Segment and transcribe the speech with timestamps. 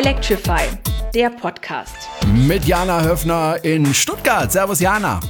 [0.00, 0.62] Electrify,
[1.14, 2.08] der Podcast.
[2.34, 4.50] Mit Jana Höfner in Stuttgart.
[4.50, 5.20] Servus Jana.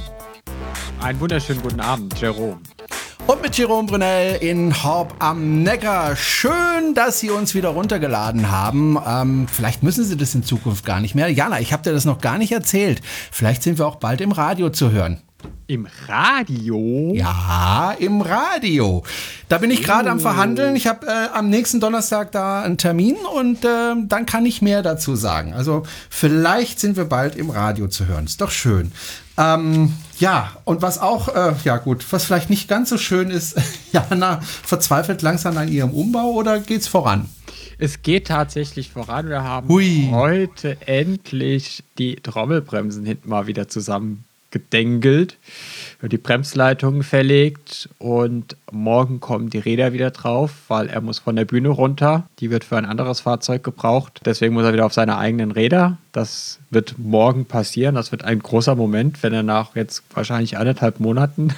[1.01, 2.61] Einen wunderschönen guten Abend, Jerome.
[3.27, 6.15] Und mit Jerome Brunel in Horb am Neckar.
[6.15, 8.97] Schön, dass Sie uns wieder runtergeladen haben.
[9.05, 11.27] Ähm, vielleicht müssen Sie das in Zukunft gar nicht mehr.
[11.27, 13.01] Jana, ich habe dir das noch gar nicht erzählt.
[13.29, 15.21] Vielleicht sind wir auch bald im Radio zu hören.
[15.67, 17.13] Im Radio?
[17.13, 19.03] Ja, im Radio.
[19.47, 20.75] Da bin ich gerade am Verhandeln.
[20.75, 24.81] Ich habe äh, am nächsten Donnerstag da einen Termin und äh, dann kann ich mehr
[24.81, 25.53] dazu sagen.
[25.53, 28.25] Also vielleicht sind wir bald im Radio zu hören.
[28.25, 28.91] Ist doch schön.
[29.37, 33.57] Ähm, ja, und was auch, äh, ja gut, was vielleicht nicht ganz so schön ist,
[33.93, 37.29] Jana verzweifelt langsam an ihrem Umbau oder geht's voran?
[37.77, 39.29] Es geht tatsächlich voran.
[39.29, 40.09] Wir haben Hui.
[40.11, 45.37] heute endlich die Trommelbremsen hinten mal wieder zusammen gedengelt,
[46.01, 51.45] die Bremsleitungen verlegt und morgen kommen die Räder wieder drauf, weil er muss von der
[51.45, 52.27] Bühne runter.
[52.39, 54.21] Die wird für ein anderes Fahrzeug gebraucht.
[54.25, 55.97] Deswegen muss er wieder auf seine eigenen Räder.
[56.11, 57.95] Das wird morgen passieren.
[57.95, 61.53] Das wird ein großer Moment, wenn er nach jetzt wahrscheinlich anderthalb Monaten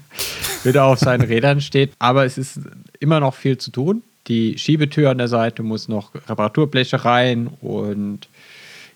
[0.64, 1.92] wieder auf seinen Rädern steht.
[1.98, 2.60] Aber es ist
[3.00, 4.02] immer noch viel zu tun.
[4.26, 8.28] Die Schiebetür an der Seite muss noch Reparaturbleche rein und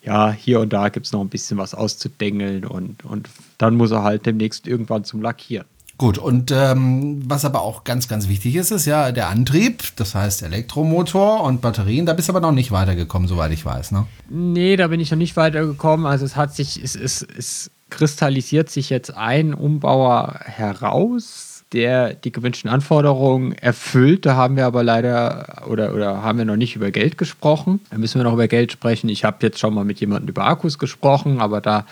[0.02, 3.92] ja, hier und da gibt es noch ein bisschen was auszudengeln und, und dann muss
[3.92, 5.66] er halt demnächst irgendwann zum Lackieren.
[5.98, 10.16] Gut, und ähm, was aber auch ganz, ganz wichtig ist, ist ja der Antrieb, das
[10.16, 12.06] heißt Elektromotor und Batterien.
[12.06, 14.06] Da bist du aber noch nicht weitergekommen, soweit ich weiß, ne?
[14.28, 16.06] Nee, da bin ich noch nicht weitergekommen.
[16.06, 22.32] Also es hat sich, es, es, es kristallisiert sich jetzt ein Umbauer heraus der die
[22.32, 24.26] gewünschten Anforderungen erfüllt.
[24.26, 27.80] Da haben wir aber leider oder, oder haben wir noch nicht über Geld gesprochen.
[27.90, 29.08] Da müssen wir noch über Geld sprechen.
[29.08, 31.86] Ich habe jetzt schon mal mit jemandem über Akkus gesprochen, aber da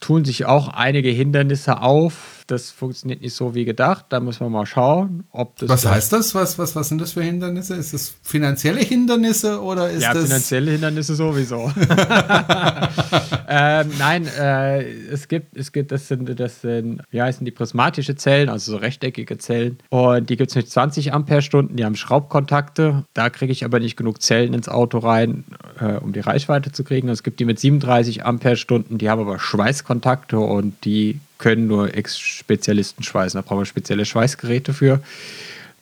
[0.00, 4.06] tun sich auch einige Hindernisse auf das funktioniert nicht so wie gedacht.
[4.08, 5.68] Da müssen wir mal schauen, ob das.
[5.68, 6.34] Was heißt das?
[6.34, 7.74] Was, was, was sind das für Hindernisse?
[7.74, 10.24] Ist das finanzielle Hindernisse oder ist ja, das.
[10.24, 11.72] finanzielle Hindernisse sowieso.
[13.48, 18.16] ähm, nein, äh, es gibt, es gibt, das sind, das sind, wie heißen die, prismatische
[18.16, 19.78] Zellen, also so rechteckige Zellen.
[19.90, 23.04] Und die gibt es mit 20 Ampere-Stunden, die haben Schraubkontakte.
[23.14, 25.44] Da kriege ich aber nicht genug Zellen ins Auto rein,
[25.80, 27.08] äh, um die Reichweite zu kriegen.
[27.08, 33.02] Es gibt die mit 37 Ampere-Stunden, die haben aber Schweißkontakte und die können nur Ex-Spezialisten
[33.02, 33.36] schweißen.
[33.36, 35.00] Da brauchen wir spezielle Schweißgeräte für.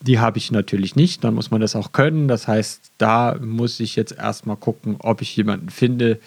[0.00, 1.22] Die habe ich natürlich nicht.
[1.22, 2.28] Dann muss man das auch können.
[2.28, 6.18] Das heißt, da muss ich jetzt erstmal gucken, ob ich jemanden finde,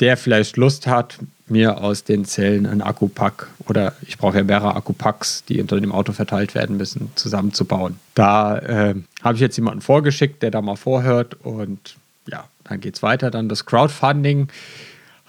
[0.00, 4.74] der vielleicht Lust hat, mir aus den Zellen einen Akkupack oder ich brauche ja mehrere
[4.76, 7.98] Akkupacks, die unter dem Auto verteilt werden müssen, zusammenzubauen.
[8.14, 11.96] Da äh, habe ich jetzt jemanden vorgeschickt, der da mal vorhört und
[12.26, 13.30] ja, dann geht es weiter.
[13.30, 14.48] Dann das Crowdfunding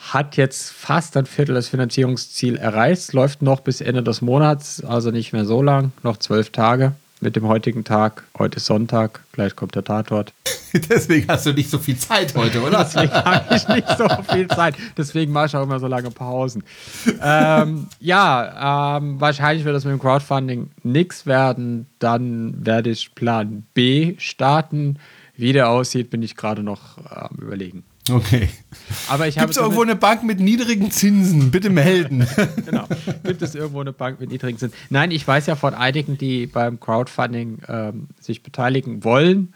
[0.02, 5.12] hat jetzt fast ein Viertel des Finanzierungsziels erreicht, läuft noch bis Ende des Monats, also
[5.12, 8.24] nicht mehr so lang, noch zwölf Tage mit dem heutigen Tag.
[8.38, 10.34] Heute ist Sonntag, gleich kommt der Tatort.
[10.90, 12.80] Deswegen hast du nicht so viel Zeit heute, oder?
[12.84, 14.76] Deswegen habe ich nicht so viel Zeit.
[14.98, 16.64] Deswegen mache ich auch immer so lange Pausen.
[17.22, 21.86] ähm, ja, ähm, wahrscheinlich wird das mit dem Crowdfunding nichts werden.
[22.00, 24.98] Dann werde ich Plan B starten.
[25.36, 27.84] Wie der aussieht, bin ich gerade noch am ähm, Überlegen.
[28.10, 28.50] Okay.
[29.10, 31.52] Aber ich Gibt es irgendwo eine Bank mit niedrigen Zinsen?
[31.52, 32.28] Bitte melden.
[32.66, 32.86] genau.
[33.24, 34.78] Gibt es irgendwo eine Bank mit niedrigen Zinsen?
[34.90, 39.54] Nein, ich weiß ja von einigen, die beim Crowdfunding ähm, sich beteiligen wollen.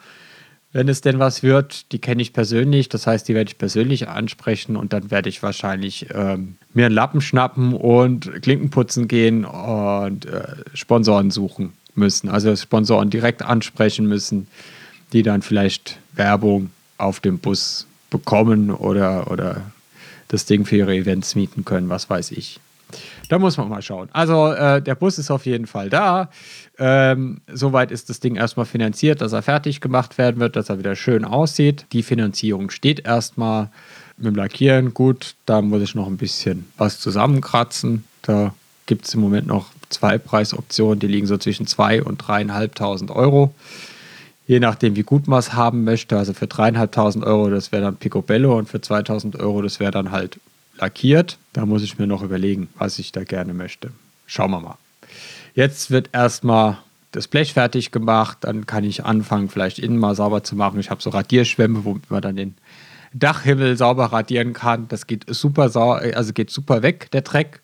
[0.73, 2.89] Wenn es denn was wird, die kenne ich persönlich.
[2.89, 6.95] Das heißt, die werde ich persönlich ansprechen und dann werde ich wahrscheinlich ähm, mir einen
[6.95, 12.29] Lappen schnappen und Klinken putzen gehen und äh, Sponsoren suchen müssen.
[12.29, 14.47] Also Sponsoren direkt ansprechen müssen,
[15.13, 17.87] die dann vielleicht Werbung auf dem Bus
[18.17, 19.61] bekommen oder, oder
[20.27, 22.59] das Ding für ihre Events mieten können, was weiß ich.
[23.29, 24.09] Da muss man mal schauen.
[24.13, 26.29] Also äh, der Bus ist auf jeden Fall da.
[26.77, 30.77] Ähm, soweit ist das Ding erstmal finanziert, dass er fertig gemacht werden wird, dass er
[30.77, 31.85] wieder schön aussieht.
[31.93, 33.69] Die Finanzierung steht erstmal
[34.17, 34.93] mit dem Lackieren.
[34.93, 38.03] Gut, da muss ich noch ein bisschen was zusammenkratzen.
[38.21, 38.53] Da
[38.85, 43.53] gibt es im Moment noch zwei Preisoptionen, die liegen so zwischen 2.000 und 3.500 Euro
[44.47, 46.17] je nachdem, wie gut man es haben möchte.
[46.17, 50.11] Also für dreieinhalbtausend Euro, das wäre dann Picobello und für 2000 Euro, das wäre dann
[50.11, 50.39] halt
[50.77, 51.37] lackiert.
[51.53, 53.91] Da muss ich mir noch überlegen, was ich da gerne möchte.
[54.27, 54.77] Schauen wir mal.
[55.53, 56.77] Jetzt wird erstmal
[57.11, 60.79] das Blech fertig gemacht, dann kann ich anfangen, vielleicht innen mal sauber zu machen.
[60.81, 62.55] Ich habe so Radierschwämme, womit man dann den
[63.13, 64.89] Dachhimmel sauber radieren kann.
[64.89, 67.61] Das geht super, also geht super weg, der Dreck.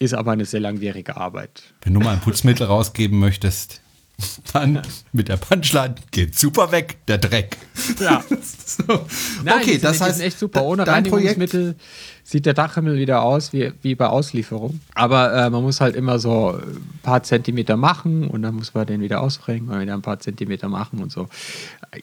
[0.00, 1.62] Ist aber eine sehr langwierige Arbeit.
[1.82, 3.80] Wenn du mal ein Putzmittel rausgeben möchtest,
[4.52, 4.82] Dann
[5.12, 7.56] mit der Punchline geht super weg, der Dreck.
[8.00, 8.22] Ja.
[8.66, 9.06] so.
[9.42, 10.62] Nein, okay, das heißt, echt super.
[10.62, 11.76] Ohne Reinigungsmittel
[12.22, 14.80] sieht der Dachhimmel wieder aus wie, wie bei Auslieferung.
[14.94, 18.86] Aber äh, man muss halt immer so ein paar Zentimeter machen und dann muss man
[18.86, 21.28] den wieder ausbringen und wieder ein paar Zentimeter machen und so.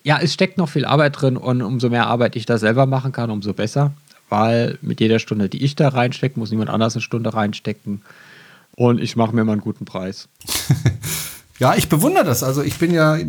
[0.03, 3.11] Ja, es steckt noch viel Arbeit drin und umso mehr Arbeit ich da selber machen
[3.11, 3.93] kann, umso besser.
[4.29, 8.01] Weil mit jeder Stunde, die ich da reinstecke, muss niemand anders eine Stunde reinstecken.
[8.75, 10.29] Und ich mache mir mal einen guten Preis.
[11.61, 12.41] Ja, ich bewundere das.
[12.41, 13.19] Also ich bin ja,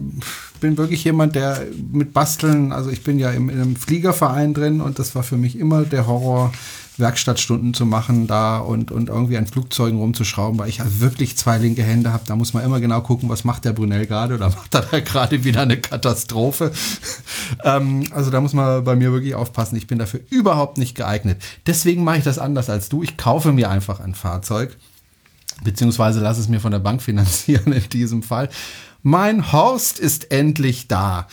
[0.58, 4.80] bin wirklich jemand, der mit Basteln, also ich bin ja im, in einem Fliegerverein drin
[4.80, 6.50] und das war für mich immer der Horror,
[6.96, 11.58] Werkstattstunden zu machen da und, und irgendwie an Flugzeugen rumzuschrauben, weil ich halt wirklich zwei
[11.58, 12.24] linke Hände habe.
[12.26, 15.00] Da muss man immer genau gucken, was macht der Brunel gerade oder macht er da
[15.00, 16.72] gerade wieder eine Katastrophe.
[17.64, 19.76] ähm, also da muss man bei mir wirklich aufpassen.
[19.76, 21.42] Ich bin dafür überhaupt nicht geeignet.
[21.66, 23.02] Deswegen mache ich das anders als du.
[23.02, 24.78] Ich kaufe mir einfach ein Fahrzeug
[25.64, 28.48] beziehungsweise lass es mir von der Bank finanzieren in diesem Fall.
[29.02, 31.26] Mein Horst ist endlich da.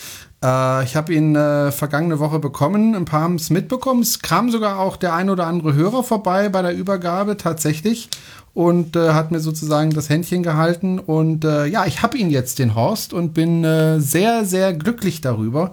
[0.44, 2.96] Äh, ich habe ihn äh, vergangene Woche bekommen.
[2.96, 4.02] Ein paar haben es mitbekommen.
[4.02, 8.10] Es kam sogar auch der ein oder andere Hörer vorbei bei der Übergabe tatsächlich
[8.54, 11.00] und äh, hat mir sozusagen das Händchen gehalten.
[11.00, 15.22] Und äh, ja, ich habe ihn jetzt, den Horst, und bin äh, sehr, sehr glücklich
[15.22, 15.72] darüber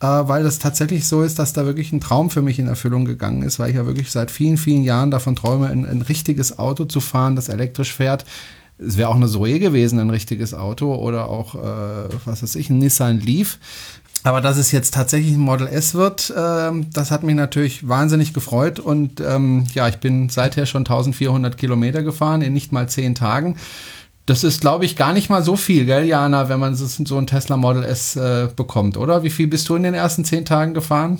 [0.00, 3.04] äh, weil das tatsächlich so ist, dass da wirklich ein Traum für mich in Erfüllung
[3.04, 6.58] gegangen ist, weil ich ja wirklich seit vielen, vielen Jahren davon träume, ein, ein richtiges
[6.58, 8.24] Auto zu fahren, das elektrisch fährt.
[8.76, 12.70] Es wäre auch eine Zoe gewesen, ein richtiges Auto oder auch, äh, was weiß ich,
[12.70, 13.58] ein Nissan Leaf.
[14.24, 18.32] Aber dass es jetzt tatsächlich ein Model S wird, äh, das hat mich natürlich wahnsinnig
[18.32, 18.80] gefreut.
[18.80, 23.56] Und ähm, ja, ich bin seither schon 1400 Kilometer gefahren in nicht mal zehn Tagen.
[24.26, 27.26] Das ist, glaube ich, gar nicht mal so viel, gell, Jana, wenn man so ein
[27.26, 29.22] Tesla Model S äh, bekommt, oder?
[29.22, 31.18] Wie viel bist du in den ersten zehn Tagen gefahren?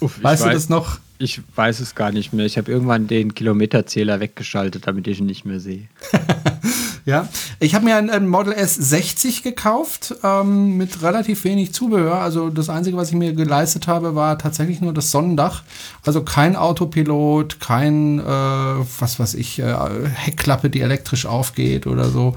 [0.00, 0.98] Uff, weißt du weiß, das noch?
[1.18, 2.46] Ich weiß es gar nicht mehr.
[2.46, 5.88] Ich habe irgendwann den Kilometerzähler weggeschaltet, damit ich ihn nicht mehr sehe.
[7.06, 7.28] Ja,
[7.60, 12.16] ich habe mir ein, ein, Model S 60 gekauft ähm, mit relativ wenig Zubehör.
[12.16, 15.62] Also das Einzige, was ich mir geleistet habe, war tatsächlich nur das Sonnendach.
[16.04, 19.72] Also kein Autopilot, kein, äh, was weiß ich, äh,
[20.14, 22.34] Heckklappe, die elektrisch aufgeht oder so.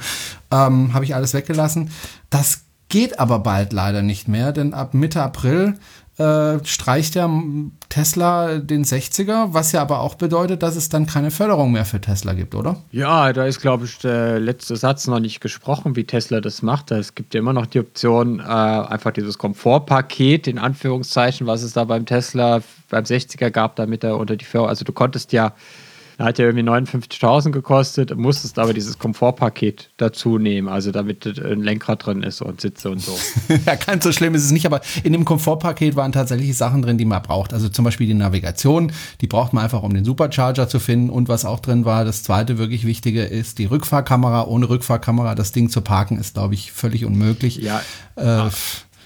[0.52, 1.90] Ähm, habe ich alles weggelassen.
[2.30, 5.80] Das geht aber bald leider nicht mehr, denn ab Mitte April
[6.20, 7.30] äh, streicht der
[7.88, 12.02] Tesla den 60er, was ja aber auch bedeutet, dass es dann keine Förderung mehr für
[12.02, 12.76] Tesla gibt, oder?
[12.92, 16.92] Ja, da ist, glaube ich, der letzte Satz noch nicht gesprochen, wie Tesla das macht.
[16.92, 21.74] Es gibt ja immer noch die Option, äh, einfach dieses Komfortpaket, in Anführungszeichen, was es
[21.74, 25.54] da beim Tesla beim 60er gab, damit er unter die Förderung, also du konntest ja
[26.20, 32.06] hat ja irgendwie 59.000 gekostet, musstest aber dieses Komfortpaket dazu nehmen, also damit ein Lenkrad
[32.06, 33.18] drin ist und Sitze und so.
[33.66, 36.98] ja, ganz so schlimm ist es nicht, aber in dem Komfortpaket waren tatsächlich Sachen drin,
[36.98, 37.54] die man braucht.
[37.54, 41.10] Also zum Beispiel die Navigation, die braucht man einfach, um den Supercharger zu finden.
[41.10, 44.46] Und was auch drin war, das zweite wirklich Wichtige ist die Rückfahrkamera.
[44.46, 47.58] Ohne Rückfahrkamera das Ding zu parken ist, glaube ich, völlig unmöglich.
[47.58, 47.82] Ja.
[48.16, 48.50] Äh,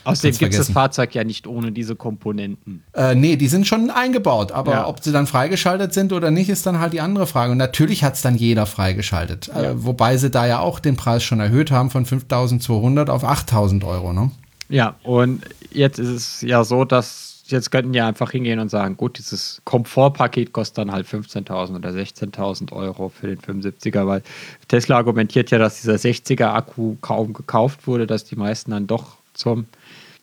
[0.04, 2.84] Außerdem gibt es das Fahrzeug ja nicht ohne diese Komponenten.
[2.94, 4.88] Äh, nee, die sind schon eingebaut, aber ja.
[4.88, 7.52] ob sie dann freigeschaltet sind oder nicht, ist dann halt die andere Frage.
[7.52, 9.50] Und natürlich hat es dann jeder freigeschaltet.
[9.50, 9.72] Äh, ja.
[9.72, 13.86] Äh, wobei sie da ja auch den Preis schon erhöht haben von 5.200 auf 8.000
[13.86, 14.14] Euro.
[14.14, 14.32] Ne?
[14.70, 18.98] Ja, und jetzt ist es ja so, dass jetzt könnten ja einfach hingehen und sagen,
[18.98, 24.24] gut, dieses Komfortpaket kostet dann halt 15.000 oder 16.000 Euro für den 75er, weil
[24.68, 29.18] Tesla argumentiert ja, dass dieser 60er Akku kaum gekauft wurde, dass die meisten dann doch
[29.34, 29.66] zum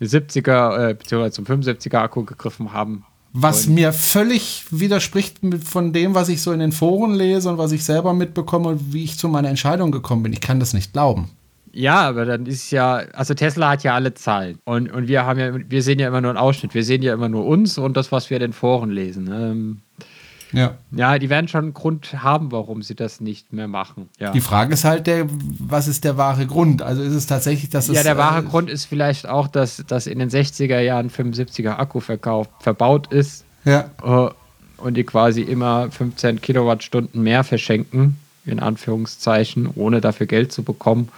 [0.06, 1.31] 70er äh, bzw.
[1.31, 3.05] zum 75er Akku gegriffen haben.
[3.32, 7.58] Was und mir völlig widerspricht von dem, was ich so in den Foren lese und
[7.58, 10.32] was ich selber mitbekomme und wie ich zu meiner Entscheidung gekommen bin.
[10.32, 11.31] Ich kann das nicht glauben.
[11.73, 15.39] Ja, aber dann ist ja, also Tesla hat ja alle Zahlen und, und wir haben
[15.39, 17.96] ja, wir sehen ja immer nur einen Ausschnitt, wir sehen ja immer nur uns und
[17.96, 19.31] das, was wir in den Foren lesen.
[19.32, 19.79] Ähm,
[20.52, 20.74] ja.
[20.90, 24.08] Ja, die werden schon einen Grund haben, warum sie das nicht mehr machen.
[24.19, 24.32] Ja.
[24.32, 25.26] Die Frage ist halt, der,
[25.58, 26.82] was ist der wahre Grund?
[26.82, 27.96] Also ist es tatsächlich, dass es.
[27.96, 31.76] Ja, der wahre äh, Grund ist vielleicht auch, dass, dass in den 60er Jahren 75er
[31.76, 33.44] Akku verkauft, verbaut ist.
[33.64, 33.90] Ja.
[34.02, 34.30] Uh,
[34.78, 38.16] und die quasi immer 15 Kilowattstunden mehr verschenken,
[38.46, 41.08] in Anführungszeichen, ohne dafür Geld zu bekommen.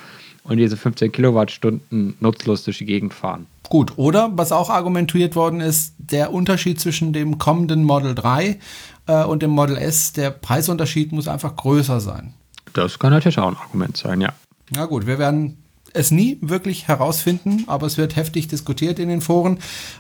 [0.44, 3.46] Und diese 15 Kilowattstunden nutzlos durch die Gegend fahren.
[3.68, 8.58] Gut, oder was auch argumentiert worden ist, der Unterschied zwischen dem kommenden Model 3
[9.06, 12.34] äh, und dem Model S, der Preisunterschied muss einfach größer sein.
[12.72, 14.32] Das kann natürlich auch ein Argument sein, ja.
[14.70, 15.62] Na gut, wir werden
[15.94, 19.58] es nie wirklich herausfinden, aber es wird heftig diskutiert in den Foren.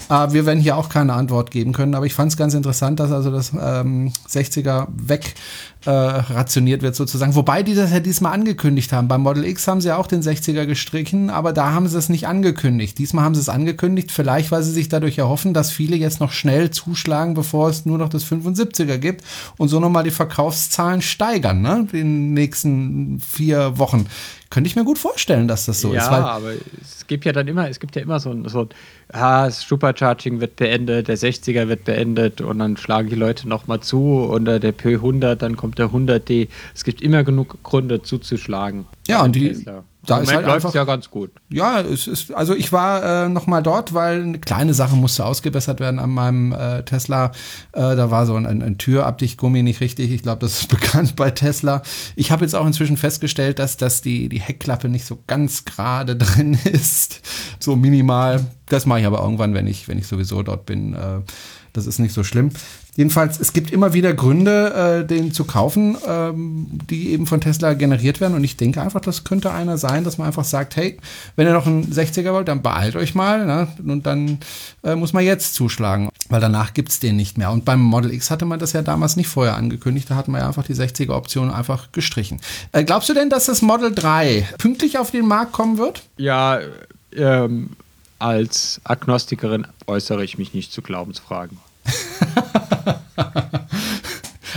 [0.08, 3.00] Äh, wir werden hier auch keine Antwort geben können, aber ich fand es ganz interessant,
[3.00, 5.34] dass also das ähm, 60er weg
[5.84, 7.34] äh, rationiert wird sozusagen.
[7.34, 9.08] Wobei die das ja diesmal angekündigt haben.
[9.08, 12.08] Beim Model X haben sie ja auch den 60er gestrichen, aber da haben sie es
[12.08, 12.98] nicht angekündigt.
[12.98, 16.32] Diesmal haben sie es angekündigt, vielleicht weil sie sich dadurch erhoffen, dass viele jetzt noch
[16.32, 19.24] schnell zuschlagen, bevor es nur noch das 75er gibt
[19.56, 21.88] und so nochmal die Verkaufszahlen steigern, ne?
[21.92, 24.06] In den nächsten vier Wochen
[24.52, 26.10] könnte ich mir gut vorstellen, dass das so ja, ist.
[26.10, 28.68] Ja, aber es gibt ja dann immer, es gibt ja immer so ein, so ein
[29.10, 33.80] ah, das Supercharging wird beendet, der 60er wird beendet und dann schlagen die Leute nochmal
[33.80, 36.48] zu und der P100, dann kommt der 100D.
[36.74, 38.84] Es gibt immer genug Gründe zuzuschlagen.
[39.08, 39.84] Ja, und die, Tesla.
[40.04, 41.30] Da ist halt läuft es ja ganz gut.
[41.48, 45.24] Ja, es ist, also ich war äh, noch mal dort, weil eine kleine Sache musste
[45.24, 47.26] ausgebessert werden an meinem äh, Tesla.
[47.72, 50.10] Äh, da war so ein, ein, ein Türabdichtgummi nicht richtig.
[50.10, 51.82] Ich glaube, das ist bekannt bei Tesla.
[52.16, 56.16] Ich habe jetzt auch inzwischen festgestellt, dass, dass die, die Heckklappe nicht so ganz gerade
[56.16, 57.20] drin ist.
[57.60, 58.44] So minimal.
[58.66, 60.94] Das mache ich aber irgendwann, wenn ich, wenn ich sowieso dort bin.
[60.94, 61.20] Äh,
[61.72, 62.50] das ist nicht so schlimm.
[62.94, 67.72] Jedenfalls, es gibt immer wieder Gründe, äh, den zu kaufen, ähm, die eben von Tesla
[67.72, 68.34] generiert werden.
[68.34, 70.98] Und ich denke einfach, das könnte einer sein, dass man einfach sagt, hey,
[71.34, 73.46] wenn ihr noch einen 60er wollt, dann beeilt euch mal.
[73.46, 73.68] Ne?
[73.82, 74.38] Und dann
[74.84, 77.50] äh, muss man jetzt zuschlagen, weil danach gibt's den nicht mehr.
[77.50, 80.10] Und beim Model X hatte man das ja damals nicht vorher angekündigt.
[80.10, 82.40] Da hat man ja einfach die 60er-Option einfach gestrichen.
[82.72, 86.02] Äh, glaubst du denn, dass das Model 3 pünktlich auf den Markt kommen wird?
[86.18, 86.60] Ja,
[87.16, 87.70] ähm,
[88.18, 91.56] als Agnostikerin äußere ich mich nicht zu Glaubensfragen.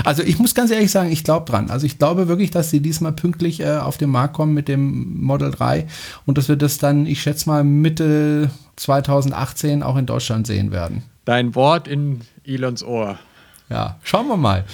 [0.06, 1.72] Also ich muss ganz ehrlich sagen, ich glaube dran.
[1.72, 5.20] Also ich glaube wirklich, dass sie diesmal pünktlich äh, auf den Markt kommen mit dem
[5.22, 5.88] Model 3
[6.28, 11.02] und dass wir das dann, ich schätze mal, Mitte 2018 auch in Deutschland sehen werden.
[11.26, 13.18] Dein Wort in Elons Ohr.
[13.70, 14.64] Ja, schauen wir mal.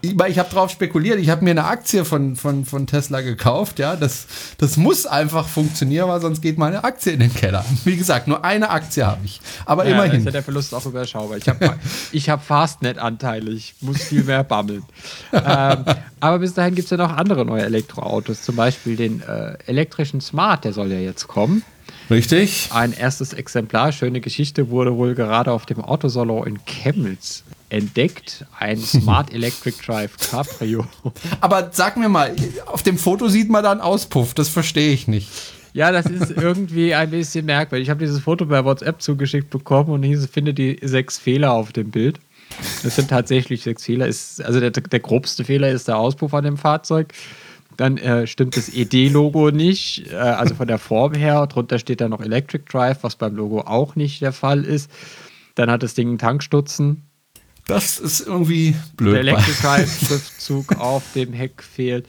[0.00, 1.18] Ich, ich habe drauf spekuliert.
[1.18, 3.78] Ich habe mir eine Aktie von, von, von Tesla gekauft.
[3.78, 4.26] Ja, das,
[4.58, 7.64] das muss einfach funktionieren, weil sonst geht meine Aktie in den Keller.
[7.84, 9.40] Wie gesagt, nur eine Aktie habe ich.
[9.64, 10.20] Aber ja, immerhin.
[10.20, 11.36] ist ja der Verlust auch überschaubar.
[11.36, 11.76] Ich habe
[12.12, 13.50] ich hab Fastnet-Anteile.
[13.52, 14.82] Ich muss viel mehr bammeln.
[15.32, 15.84] ähm,
[16.20, 18.42] aber bis dahin gibt es ja noch andere neue Elektroautos.
[18.42, 21.62] Zum Beispiel den äh, elektrischen Smart, der soll ja jetzt kommen.
[22.10, 22.70] Richtig.
[22.72, 28.44] Ein erstes Exemplar, schöne Geschichte, wurde wohl gerade auf dem Autosalon in Chemnitz entdeckt.
[28.58, 30.86] Ein Smart Electric Drive Cabrio.
[31.40, 32.34] Aber sag mir mal,
[32.66, 35.28] auf dem Foto sieht man da einen Auspuff, das verstehe ich nicht.
[35.72, 37.86] Ja, das ist irgendwie ein bisschen merkwürdig.
[37.86, 41.72] Ich habe dieses Foto bei WhatsApp zugeschickt bekommen und hieß, finde die sechs Fehler auf
[41.72, 42.20] dem Bild.
[42.82, 44.06] Das sind tatsächlich sechs Fehler.
[44.06, 47.14] Ist, also der, der grobste Fehler ist der Auspuff an dem Fahrzeug.
[47.78, 51.46] Dann äh, stimmt das ED-Logo nicht, äh, also von der Form her.
[51.46, 54.90] Drunter steht dann noch Electric Drive, was beim Logo auch nicht der Fall ist.
[55.54, 57.04] Dann hat das Ding einen Tankstutzen.
[57.66, 59.14] Das ist irgendwie blöd.
[59.14, 62.06] Der Electric Drive-Schriftzug auf dem Heck fehlt.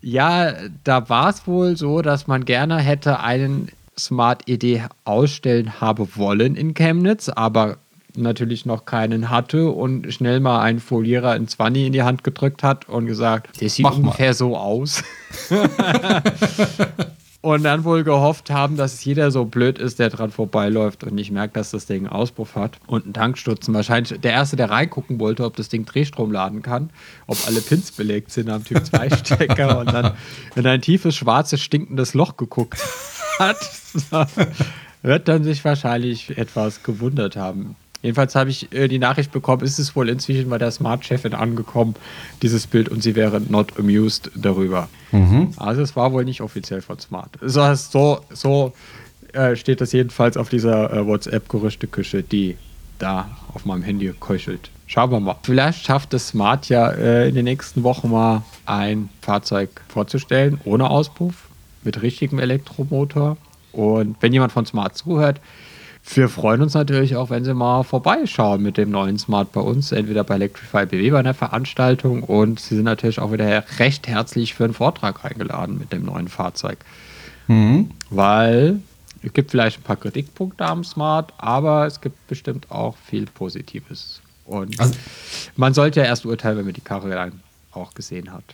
[0.00, 6.08] Ja, da war es wohl so, dass man gerne hätte einen Smart ED ausstellen haben
[6.16, 7.76] wollen in Chemnitz, aber
[8.16, 12.62] natürlich noch keinen hatte und schnell mal einen Folierer in 20 in die Hand gedrückt
[12.62, 14.34] hat und gesagt, der sieht Mach ungefähr mal.
[14.34, 15.04] so aus.
[17.42, 21.32] und dann wohl gehofft haben, dass jeder so blöd ist, der dran vorbeiläuft und nicht
[21.32, 23.74] merkt, dass das Ding einen Auspuff hat und einen Tankstutzen.
[23.74, 26.90] Wahrscheinlich der Erste, der reingucken wollte, ob das Ding Drehstrom laden kann,
[27.26, 30.12] ob alle Pins belegt sind am Typ 2 Stecker und dann
[30.54, 32.80] in ein tiefes, schwarzes, stinkendes Loch geguckt
[33.40, 33.58] hat,
[35.02, 37.74] wird dann sich wahrscheinlich etwas gewundert haben.
[38.02, 41.94] Jedenfalls habe ich äh, die Nachricht bekommen, ist es wohl inzwischen bei der Smart-Chefin angekommen,
[42.42, 44.88] dieses Bild, und sie wäre not amused darüber.
[45.12, 45.52] Mhm.
[45.56, 47.30] Also es war wohl nicht offiziell von Smart.
[47.40, 48.72] So, so, so
[49.32, 52.56] äh, steht das jedenfalls auf dieser äh, WhatsApp-Gerüchteküche, die
[52.98, 54.70] da auf meinem Handy köchelt.
[54.86, 55.36] Schauen wir mal.
[55.42, 60.90] Vielleicht schafft es Smart ja äh, in den nächsten Wochen mal ein Fahrzeug vorzustellen, ohne
[60.90, 61.48] Auspuff,
[61.84, 63.36] mit richtigem Elektromotor.
[63.72, 65.40] Und wenn jemand von Smart zuhört,
[66.04, 69.92] wir freuen uns natürlich auch, wenn Sie mal vorbeischauen mit dem neuen Smart bei uns,
[69.92, 74.54] entweder bei Electrify BW bei einer Veranstaltung und Sie sind natürlich auch wieder recht herzlich
[74.54, 76.78] für einen Vortrag eingeladen mit dem neuen Fahrzeug.
[77.46, 77.90] Mhm.
[78.10, 78.80] Weil
[79.22, 84.20] es gibt vielleicht ein paar Kritikpunkte am Smart, aber es gibt bestimmt auch viel Positives.
[84.44, 84.94] Und also,
[85.56, 87.40] man sollte ja erst urteilen, wenn man die Karre dann
[87.70, 88.44] auch gesehen hat.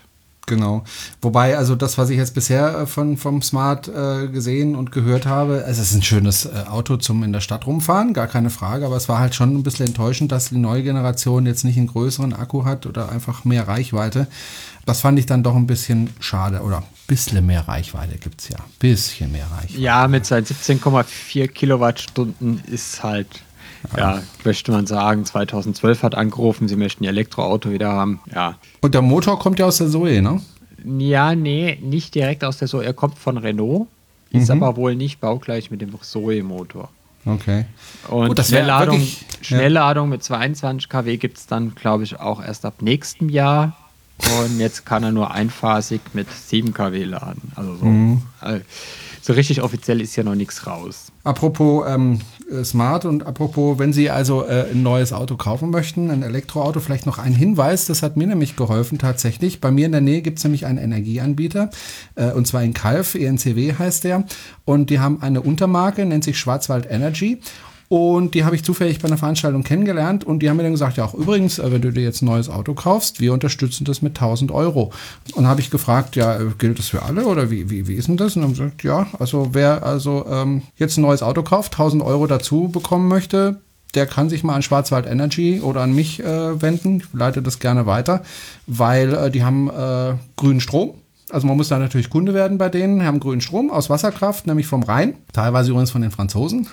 [0.48, 0.82] Genau.
[1.22, 5.26] Wobei, also das, was ich jetzt bisher äh, von, vom Smart äh, gesehen und gehört
[5.26, 8.86] habe, es ist ein schönes äh, Auto zum in der Stadt rumfahren, gar keine Frage,
[8.86, 11.86] aber es war halt schon ein bisschen enttäuschend, dass die neue Generation jetzt nicht einen
[11.86, 14.26] größeren Akku hat oder einfach mehr Reichweite.
[14.86, 18.48] Das fand ich dann doch ein bisschen schade oder ein bisschen mehr Reichweite gibt es
[18.48, 18.56] ja.
[18.78, 19.78] Bisschen mehr Reichweite.
[19.78, 23.28] Ja, mit seinen 17,4 Kilowattstunden ist halt
[23.96, 24.22] ja.
[24.44, 28.20] möchte man sagen, 2012 hat angerufen, sie möchten ihr Elektroauto wieder haben.
[28.34, 28.56] Ja.
[28.80, 30.40] Und der Motor kommt ja aus der Zoe, ne?
[30.84, 32.84] Ja, nee, nicht direkt aus der Zoe.
[32.84, 33.88] Er kommt von Renault,
[34.30, 34.62] ist mhm.
[34.62, 36.88] aber wohl nicht baugleich mit dem Zoe-Motor.
[37.24, 37.66] Okay.
[38.08, 40.10] Und Gut, Schnellladung, wirklich, Schnellladung ja.
[40.10, 43.76] mit 22 kW gibt es dann, glaube ich, auch erst ab nächstem Jahr.
[44.42, 47.52] Und jetzt kann er nur einphasig mit 7 kW laden.
[47.54, 47.84] Also so.
[47.84, 48.22] Mhm.
[48.40, 48.62] Also
[49.20, 51.12] so richtig offiziell ist ja noch nichts raus.
[51.24, 52.20] Apropos ähm,
[52.50, 56.80] äh, Smart und apropos, wenn Sie also äh, ein neues Auto kaufen möchten, ein Elektroauto,
[56.80, 59.60] vielleicht noch ein Hinweis, das hat mir nämlich geholfen tatsächlich.
[59.60, 61.70] Bei mir in der Nähe gibt es nämlich einen Energieanbieter
[62.14, 64.24] äh, und zwar in Kalf, ENCW heißt der
[64.64, 67.40] und die haben eine Untermarke, nennt sich Schwarzwald Energy
[67.88, 70.98] und die habe ich zufällig bei einer Veranstaltung kennengelernt und die haben mir dann gesagt,
[70.98, 74.02] ja auch übrigens, äh, wenn du dir jetzt ein neues Auto kaufst, wir unterstützen das
[74.02, 74.92] mit 1000 Euro.
[75.34, 78.08] Und habe ich gefragt, ja, äh, gilt das für alle oder wie, wie, wie ist
[78.08, 78.36] denn das?
[78.36, 82.26] Und haben gesagt, ja, also wer also ähm, jetzt ein neues Auto kauft, 1000 Euro
[82.26, 83.60] dazu bekommen möchte,
[83.94, 86.98] der kann sich mal an Schwarzwald Energy oder an mich äh, wenden.
[86.98, 88.22] Ich leite das gerne weiter,
[88.66, 90.92] weil äh, die haben äh, grünen Strom
[91.30, 94.66] also man muss da natürlich Kunde werden bei denen, haben grünen Strom aus Wasserkraft, nämlich
[94.66, 96.68] vom Rhein, teilweise übrigens von den Franzosen,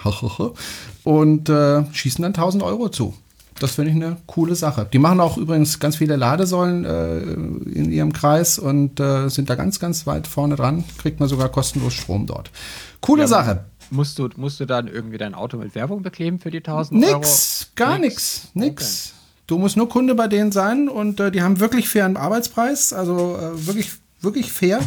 [1.03, 3.13] und äh, schießen dann 1000 Euro zu.
[3.59, 4.85] Das finde ich eine coole Sache.
[4.91, 9.55] Die machen auch übrigens ganz viele Ladesäulen äh, in ihrem Kreis und äh, sind da
[9.55, 10.83] ganz, ganz weit vorne dran.
[10.97, 12.51] Kriegt man sogar kostenlos Strom dort.
[13.00, 13.65] Coole ja, Sache.
[13.91, 17.12] Musst du, musst du dann irgendwie dein Auto mit Werbung bekleben für die 1000 nix,
[17.12, 17.19] Euro?
[17.19, 19.13] Nix, gar nichts, nix.
[19.13, 19.21] Okay.
[19.47, 23.38] Du musst nur Kunde bei denen sein und äh, die haben wirklich fairen Arbeitspreis, also
[23.38, 23.91] äh, wirklich
[24.25, 24.79] wirklich fair,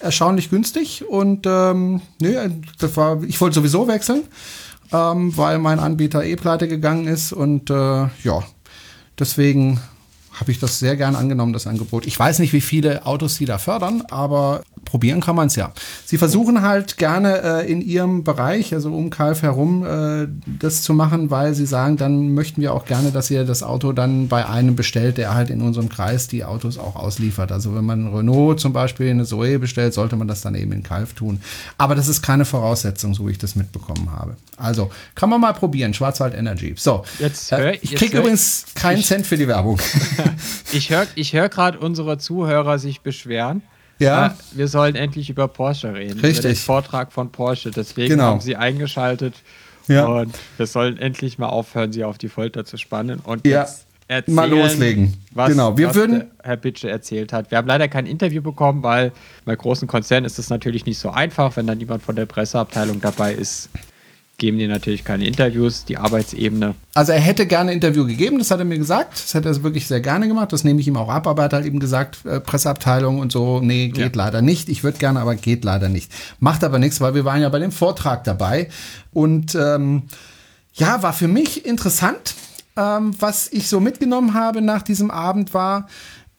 [0.00, 2.36] erstaunlich günstig und ähm, nee,
[2.78, 4.22] das war, ich wollte sowieso wechseln,
[4.92, 8.42] ähm, weil mein Anbieter eh pleite gegangen ist und äh, ja,
[9.18, 9.80] deswegen
[10.32, 12.06] habe ich das sehr gern angenommen, das Angebot.
[12.06, 15.72] Ich weiß nicht, wie viele Autos sie da fördern, aber probieren kann man es ja.
[16.04, 20.28] Sie versuchen halt gerne äh, in ihrem Bereich, also um Kalf herum, äh,
[20.60, 23.92] das zu machen, weil sie sagen, dann möchten wir auch gerne, dass ihr das Auto
[23.92, 27.52] dann bei einem bestellt, der halt in unserem Kreis die Autos auch ausliefert.
[27.52, 30.82] Also wenn man Renault zum Beispiel eine Zoe bestellt, sollte man das dann eben in
[30.82, 31.40] Kalf tun.
[31.78, 34.36] Aber das ist keine Voraussetzung, so wie ich das mitbekommen habe.
[34.58, 36.74] Also kann man mal probieren, Schwarzwald Energy.
[36.76, 39.80] So, jetzt hör, ich kriege übrigens keinen ich, Cent für die Werbung.
[40.70, 43.62] ich höre ich hör gerade unsere Zuhörer sich beschweren.
[44.02, 44.36] Ja.
[44.52, 46.20] Wir sollen endlich über Porsche reden.
[46.20, 46.38] Richtig.
[46.40, 47.70] Über den Vortrag von Porsche.
[47.70, 48.24] Deswegen genau.
[48.24, 49.34] haben sie eingeschaltet.
[49.88, 50.06] Ja.
[50.06, 53.20] Und wir sollen endlich mal aufhören, sie auf die Folter zu spannen.
[53.20, 53.62] Und ja.
[53.62, 55.16] jetzt erzählen, mal loslegen.
[55.32, 55.76] Was, genau.
[55.76, 57.50] Wir was würden Herr Bitsche erzählt hat.
[57.50, 59.12] Wir haben leider kein Interview bekommen, weil
[59.44, 63.00] bei großen Konzernen ist es natürlich nicht so einfach, wenn dann jemand von der Presseabteilung
[63.00, 63.70] dabei ist,
[64.42, 66.74] geben die natürlich keine Interviews, die Arbeitsebene.
[66.94, 69.12] Also er hätte gerne ein Interview gegeben, das hat er mir gesagt.
[69.12, 70.52] Das hätte er wirklich sehr gerne gemacht.
[70.52, 73.30] Das nehme ich ihm auch ab, aber er hat halt eben gesagt, äh, Presseabteilung und
[73.30, 74.24] so, nee, geht ja.
[74.24, 74.68] leider nicht.
[74.68, 76.10] Ich würde gerne, aber geht leider nicht.
[76.40, 78.68] Macht aber nichts, weil wir waren ja bei dem Vortrag dabei.
[79.12, 80.02] Und ähm,
[80.74, 82.34] ja, war für mich interessant.
[82.76, 85.86] Ähm, was ich so mitgenommen habe nach diesem Abend war,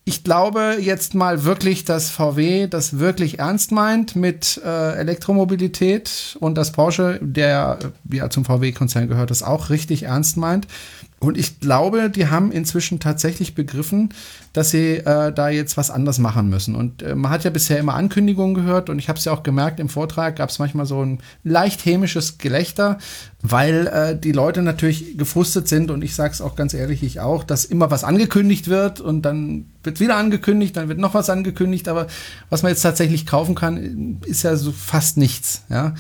[0.06, 6.56] ich glaube jetzt mal wirklich, dass VW das wirklich ernst meint mit äh, Elektromobilität und
[6.56, 7.80] dass Porsche, der
[8.12, 10.68] ja zum VW-Konzern gehört, das auch richtig ernst meint.
[11.24, 14.10] Und ich glaube, die haben inzwischen tatsächlich begriffen,
[14.52, 16.76] dass sie äh, da jetzt was anderes machen müssen.
[16.76, 19.44] Und äh, man hat ja bisher immer Ankündigungen gehört und ich habe es ja auch
[19.44, 22.98] gemerkt, im Vortrag gab es manchmal so ein leicht hämisches Gelächter,
[23.42, 27.20] weil äh, die Leute natürlich gefrustet sind und ich sage es auch ganz ehrlich, ich
[27.20, 31.30] auch, dass immer was angekündigt wird und dann wird wieder angekündigt, dann wird noch was
[31.30, 32.08] angekündigt, aber
[32.50, 35.64] was man jetzt tatsächlich kaufen kann, ist ja so fast nichts.
[35.70, 35.94] Ja?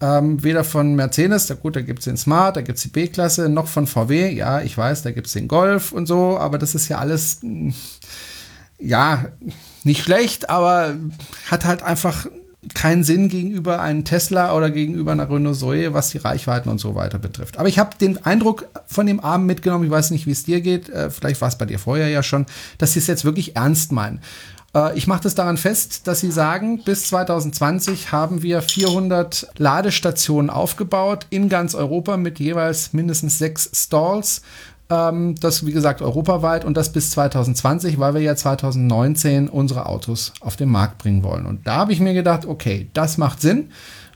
[0.00, 2.88] Ähm, weder von Mercedes, da gut, da gibt es den Smart, da gibt es die
[2.88, 6.58] B-Klasse, noch von VW, ja, ich weiß, da gibt es den Golf und so, aber
[6.58, 7.74] das ist ja alles, hm,
[8.78, 9.26] ja,
[9.82, 10.94] nicht schlecht, aber
[11.50, 12.26] hat halt einfach
[12.74, 16.94] keinen Sinn gegenüber einem Tesla oder gegenüber einer Renault Zoe, was die Reichweiten und so
[16.94, 17.58] weiter betrifft.
[17.58, 20.60] Aber ich habe den Eindruck von dem Abend mitgenommen, ich weiß nicht, wie es dir
[20.60, 22.46] geht, äh, vielleicht war es bei dir vorher ja schon,
[22.78, 24.20] dass sie es jetzt wirklich ernst meinen.
[24.78, 30.50] Äh, ich mache das daran fest, dass Sie sagen, bis 2020 haben wir 400 Ladestationen
[30.50, 34.42] aufgebaut in ganz Europa mit jeweils mindestens sechs Stalls.
[34.90, 40.32] Ähm, das, wie gesagt, europaweit und das bis 2020, weil wir ja 2019 unsere Autos
[40.40, 41.46] auf den Markt bringen wollen.
[41.46, 43.70] Und da habe ich mir gedacht, okay, das macht Sinn.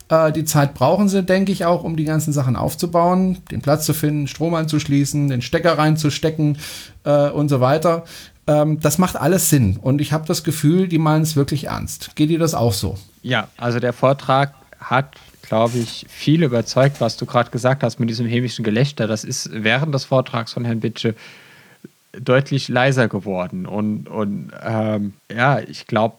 [0.09, 3.85] Äh, die Zeit brauchen sie, denke ich, auch, um die ganzen Sachen aufzubauen, den Platz
[3.85, 6.57] zu finden, Strom anzuschließen, den Stecker reinzustecken
[7.03, 8.03] äh, und so weiter.
[8.47, 12.15] Ähm, das macht alles Sinn und ich habe das Gefühl, die meinen es wirklich ernst.
[12.15, 12.97] Geht dir das auch so?
[13.21, 18.09] Ja, also der Vortrag hat, glaube ich, viel überzeugt, was du gerade gesagt hast mit
[18.09, 19.07] diesem hämischen Gelächter.
[19.07, 21.15] Das ist während des Vortrags von Herrn Bitsche
[22.19, 23.65] deutlich leiser geworden.
[23.65, 26.17] Und, und ähm, ja, ich glaube,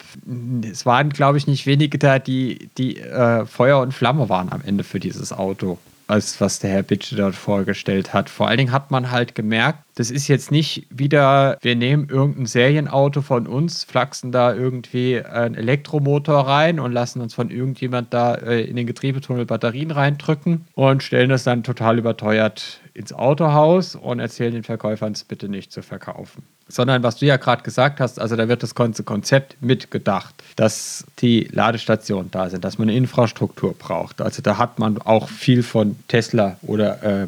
[0.68, 4.62] es waren, glaube ich, nicht wenige da, die, die äh, Feuer und Flamme waren am
[4.64, 8.28] Ende für dieses Auto, als was der Herr Bitsche dort vorgestellt hat.
[8.28, 12.46] Vor allen Dingen hat man halt gemerkt, das ist jetzt nicht wieder, wir nehmen irgendein
[12.46, 18.34] Serienauto von uns, flachsen da irgendwie einen Elektromotor rein und lassen uns von irgendjemand da
[18.34, 24.18] äh, in den Getriebetunnel Batterien reindrücken und stellen das dann total überteuert ins Autohaus und
[24.18, 26.42] erzählen den Verkäufern, es bitte nicht zu verkaufen.
[26.66, 31.04] Sondern was du ja gerade gesagt hast, also da wird das ganze Konzept mitgedacht, dass
[31.20, 34.20] die Ladestationen da sind, dass man eine Infrastruktur braucht.
[34.20, 37.26] Also da hat man auch viel von Tesla oder äh,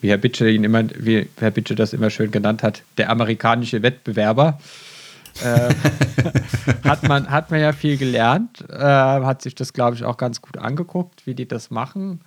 [0.00, 3.82] wie Herr Bitsche ihn immer, wie Herr Bitsche das immer schön genannt hat, der amerikanische
[3.82, 4.58] Wettbewerber.
[5.42, 5.74] äh,
[6.84, 10.42] hat, man, hat man ja viel gelernt, äh, hat sich das, glaube ich, auch ganz
[10.42, 12.20] gut angeguckt, wie die das machen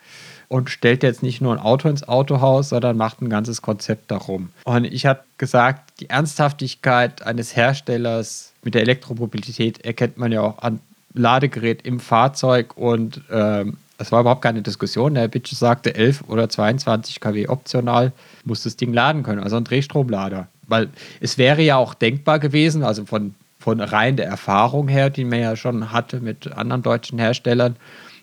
[0.52, 4.50] und stellt jetzt nicht nur ein Auto ins Autohaus, sondern macht ein ganzes Konzept darum.
[4.66, 10.58] Und ich habe gesagt, die Ernsthaftigkeit eines Herstellers mit der Elektromobilität erkennt man ja auch
[10.60, 10.82] an
[11.14, 15.14] Ladegerät im Fahrzeug und ähm, das war überhaupt keine Diskussion.
[15.14, 18.14] Der Bitch sagte 11 oder 22 kW optional,
[18.46, 20.48] muss das Ding laden können, also ein Drehstromlader.
[20.68, 25.24] Weil es wäre ja auch denkbar gewesen, also von, von rein der Erfahrung her, die
[25.24, 27.76] man ja schon hatte mit anderen deutschen Herstellern,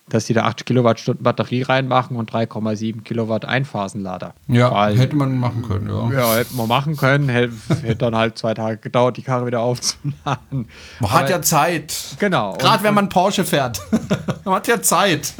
[0.09, 4.35] dass die da 8 Kilowattstunden Batterie reinmachen und 3,7 Kilowatt Einphasenlader.
[4.47, 6.11] Ja, Weil, hätte man machen können, ja.
[6.13, 7.29] Ja, hätte man machen können.
[7.29, 10.69] Hätte, hätte dann halt zwei Tage gedauert, die Karre wieder aufzuladen.
[11.01, 11.95] Man hat ja Zeit.
[12.19, 12.55] Genau.
[12.55, 13.81] Gerade wenn man Porsche fährt.
[14.45, 15.35] man hat ja Zeit.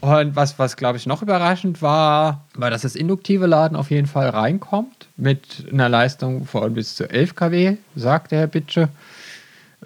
[0.00, 4.06] Und was, was glaube ich, noch überraschend war, war, dass das induktive Laden auf jeden
[4.06, 8.90] Fall reinkommt mit einer Leistung von bis zu 11 kW, sagt der Herr Bitsche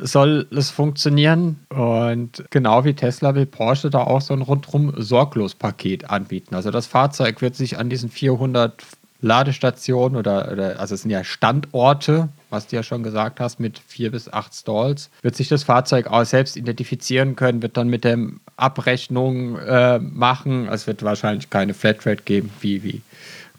[0.01, 1.59] soll es funktionieren.
[1.69, 6.55] Und genau wie Tesla will Porsche da auch so ein rundrum sorglos Paket anbieten.
[6.55, 8.83] Also das Fahrzeug wird sich an diesen 400
[9.21, 13.79] Ladestationen oder, oder, also es sind ja Standorte, was du ja schon gesagt hast, mit
[13.79, 18.05] vier bis acht Stalls, wird sich das Fahrzeug auch selbst identifizieren können, wird dann mit
[18.05, 18.17] der
[18.57, 20.69] Abrechnung äh, machen.
[20.69, 23.03] Es wird wahrscheinlich keine Flatrate geben, wie, wie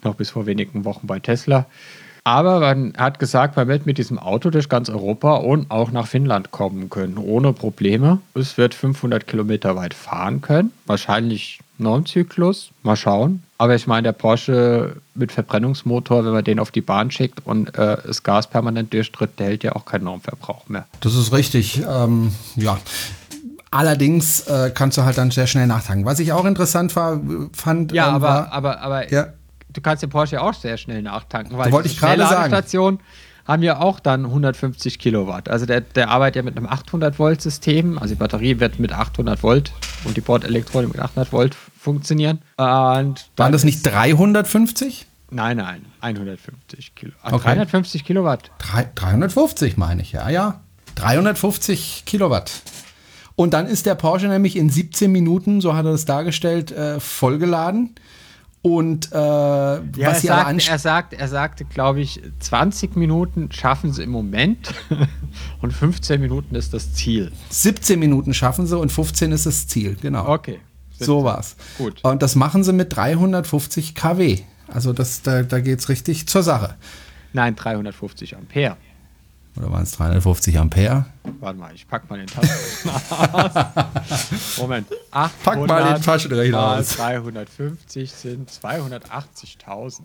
[0.04, 1.66] noch bis vor wenigen Wochen bei Tesla.
[2.30, 6.06] Aber man hat gesagt, man wird mit diesem Auto durch ganz Europa und auch nach
[6.06, 8.20] Finnland kommen können, ohne Probleme.
[8.36, 13.42] Es wird 500 Kilometer weit fahren können, wahrscheinlich Normzyklus, mal schauen.
[13.58, 17.76] Aber ich meine, der Porsche mit Verbrennungsmotor, wenn man den auf die Bahn schickt und
[17.76, 20.86] äh, das Gas permanent durchtritt, der hält ja auch keinen Normverbrauch mehr.
[21.02, 22.78] Das ist richtig, ähm, ja.
[23.72, 26.06] Allerdings äh, kannst du halt dann sehr schnell nachtanken.
[26.06, 27.20] Was ich auch interessant war,
[27.54, 27.92] fand.
[27.92, 29.30] Ja, ähm, aber, war, aber, aber ja
[29.74, 33.00] du kannst den Porsche auch sehr schnell nachtanken, weil wollte ich gerade sagen.
[33.46, 35.50] haben ja auch dann 150 Kilowatt.
[35.50, 37.98] Also der, der arbeitet ja mit einem 800 Volt System.
[37.98, 39.72] Also die Batterie wird mit 800 Volt
[40.04, 42.40] und die Bordelektronik mit 800 Volt funktionieren.
[42.58, 45.08] Und Waren das nicht 350?
[45.32, 47.34] Nein, nein, 150 Kilowatt.
[47.34, 47.44] Okay.
[47.44, 48.52] 350 Kilowatt.
[48.60, 50.62] 350 meine ich, ja, ja.
[50.96, 52.52] 350 Kilowatt.
[53.36, 57.00] Und dann ist der Porsche nämlich in 17 Minuten, so hat er das dargestellt, äh,
[57.00, 57.96] vollgeladen.
[58.62, 63.94] Und äh, ja, was er, sagt, er sagt, er sagte, glaube ich, 20 Minuten schaffen
[63.94, 64.74] sie im Moment
[65.62, 67.32] und 15 Minuten ist das Ziel.
[67.50, 70.28] 17 Minuten schaffen sie und 15 ist das Ziel, genau.
[70.28, 70.60] Okay.
[71.00, 71.56] So war's.
[71.78, 72.04] Gut.
[72.04, 74.40] Und das machen sie mit 350 kW.
[74.68, 76.76] Also das, da, da geht es richtig zur Sache.
[77.32, 78.76] Nein, 350 Ampere.
[79.56, 81.06] Oder waren es 350 Ampere?
[81.40, 84.58] Warte mal, ich pack mal den Taschenrechner aus.
[84.58, 84.88] Moment.
[85.12, 86.96] Pack mal den Taschenrechner aus.
[86.98, 90.02] 350 sind 280.000.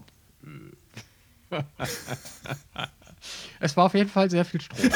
[3.61, 4.79] es war auf jeden Fall sehr viel Strom.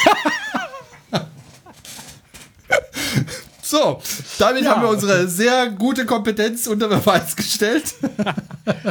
[3.69, 4.01] So,
[4.39, 4.71] damit ja.
[4.71, 7.97] haben wir unsere sehr gute Kompetenz unter Beweis gestellt.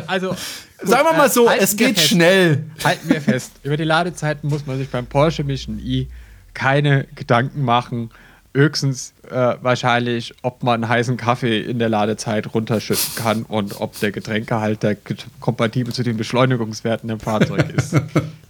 [0.06, 0.36] Also,
[0.80, 2.10] gut, sagen wir mal so, es geht fest.
[2.10, 2.64] schnell.
[2.84, 3.52] Halten wir fest.
[3.64, 6.08] Über die Ladezeiten muss man sich beim Porsche Mission E
[6.54, 8.10] keine Gedanken machen.
[8.54, 14.12] Höchstens äh, wahrscheinlich, ob man heißen Kaffee in der Ladezeit runterschütten kann und ob der
[14.12, 14.96] Getränkehalter
[15.40, 17.96] kompatibel zu den Beschleunigungswerten im Fahrzeug ist.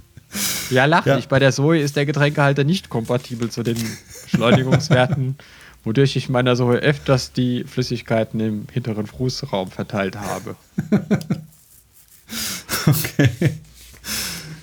[0.70, 1.18] ja, lach ja.
[1.18, 1.28] nicht.
[1.28, 3.78] Bei der Zoe ist der Getränkehalter nicht kompatibel zu den
[4.24, 5.36] Beschleunigungswerten
[5.88, 10.56] wodurch ich meiner so öfters die Flüssigkeiten im hinteren Fußraum verteilt habe.
[12.88, 13.30] okay.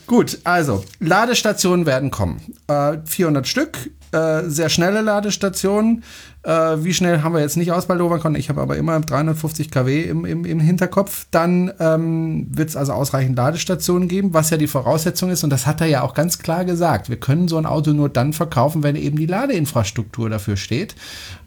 [0.07, 2.40] Gut, also Ladestationen werden kommen.
[2.68, 6.05] Äh, 400 Stück, äh, sehr schnelle Ladestationen.
[6.44, 8.37] Äh, wie schnell haben wir jetzt nicht ausbaldowern können.
[8.37, 11.27] Ich habe aber immer 350 kW im, im, im Hinterkopf.
[11.31, 15.42] Dann ähm, wird es also ausreichend Ladestationen geben, was ja die Voraussetzung ist.
[15.42, 17.09] Und das hat er ja auch ganz klar gesagt.
[17.09, 20.94] Wir können so ein Auto nur dann verkaufen, wenn eben die Ladeinfrastruktur dafür steht.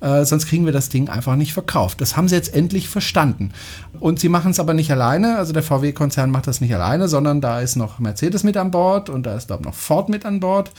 [0.02, 2.02] Äh, sonst kriegen wir das Ding einfach nicht verkauft.
[2.02, 3.52] Das haben sie jetzt endlich verstanden.
[4.00, 5.38] Und sie machen es aber nicht alleine.
[5.38, 9.10] Also der VW-Konzern macht das nicht alleine, sondern da ist noch Mercedes mit an Bord
[9.10, 10.72] und da ist, glaube ich, noch Ford mit an Bord.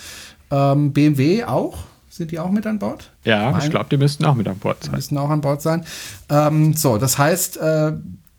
[0.51, 1.79] Ähm, BMW auch.
[2.11, 3.11] Sind die auch mit an Bord?
[3.25, 3.65] Ja, Meine?
[3.65, 4.91] ich glaube, die müssten auch mit an Bord sein.
[4.91, 5.85] Die müssten auch an Bord sein.
[6.29, 7.93] Ähm, so, das heißt, äh,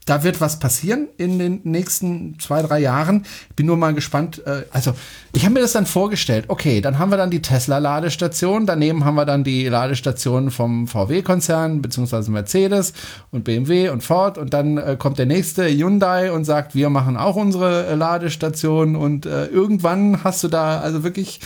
[0.10, 3.26] da wird was passieren in den nächsten zwei, drei Jahren.
[3.56, 4.42] Bin nur mal gespannt.
[4.46, 4.94] Äh, also,
[5.34, 6.46] ich habe mir das dann vorgestellt.
[6.48, 8.66] Okay, dann haben wir dann die Tesla-Ladestation.
[8.66, 12.94] Daneben haben wir dann die Ladestationen vom VW-Konzern, beziehungsweise Mercedes
[13.30, 14.40] und BMW und Ford.
[14.40, 18.96] Und dann äh, kommt der nächste Hyundai und sagt, wir machen auch unsere äh, Ladestation.
[18.96, 21.40] Und äh, irgendwann hast du da also wirklich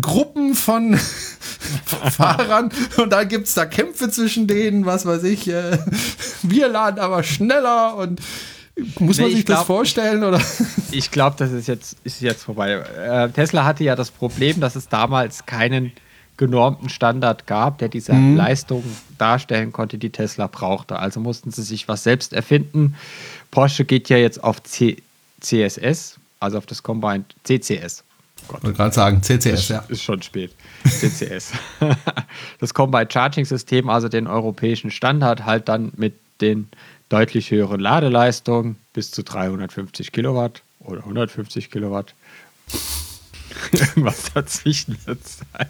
[0.00, 0.96] Gruppen von
[2.10, 5.48] Fahrern und da gibt es da Kämpfe zwischen denen, was weiß ich.
[5.48, 5.78] Äh,
[6.42, 8.20] wir laden aber schneller und
[8.98, 10.40] muss man nee, sich glaub, das vorstellen oder?
[10.92, 12.72] Ich glaube, das ist jetzt, ist jetzt vorbei.
[12.72, 15.92] Äh, Tesla hatte ja das Problem, dass es damals keinen
[16.36, 18.36] genormten Standard gab, der diese mhm.
[18.36, 18.84] Leistung
[19.18, 20.98] darstellen konnte, die Tesla brauchte.
[20.98, 22.94] Also mussten sie sich was selbst erfinden.
[23.50, 24.96] Porsche geht ja jetzt auf C
[25.40, 28.02] CSS, also auf das Combined CCS.
[28.48, 28.58] Gott.
[28.58, 29.84] Ich wollte gerade sagen, CCS, ist, ja.
[29.88, 30.52] Ist schon spät.
[30.84, 31.52] CCS.
[32.60, 36.68] das Combined Charging System, also den europäischen Standard, halt dann mit den
[37.08, 42.14] deutlich höheren Ladeleistungen bis zu 350 Kilowatt oder 150 Kilowatt.
[43.72, 45.68] Irgendwas dazwischen wird sein.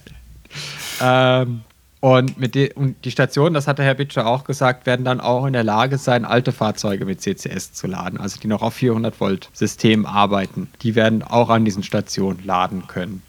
[1.01, 1.61] Ähm,
[2.01, 5.21] und, mit die, und die Stationen, das hat der Herr Bitscher auch gesagt, werden dann
[5.21, 8.75] auch in der Lage sein, alte Fahrzeuge mit CCS zu laden, also die noch auf
[8.75, 10.69] 400 Volt System arbeiten.
[10.83, 13.23] Die werden auch an diesen Stationen laden können.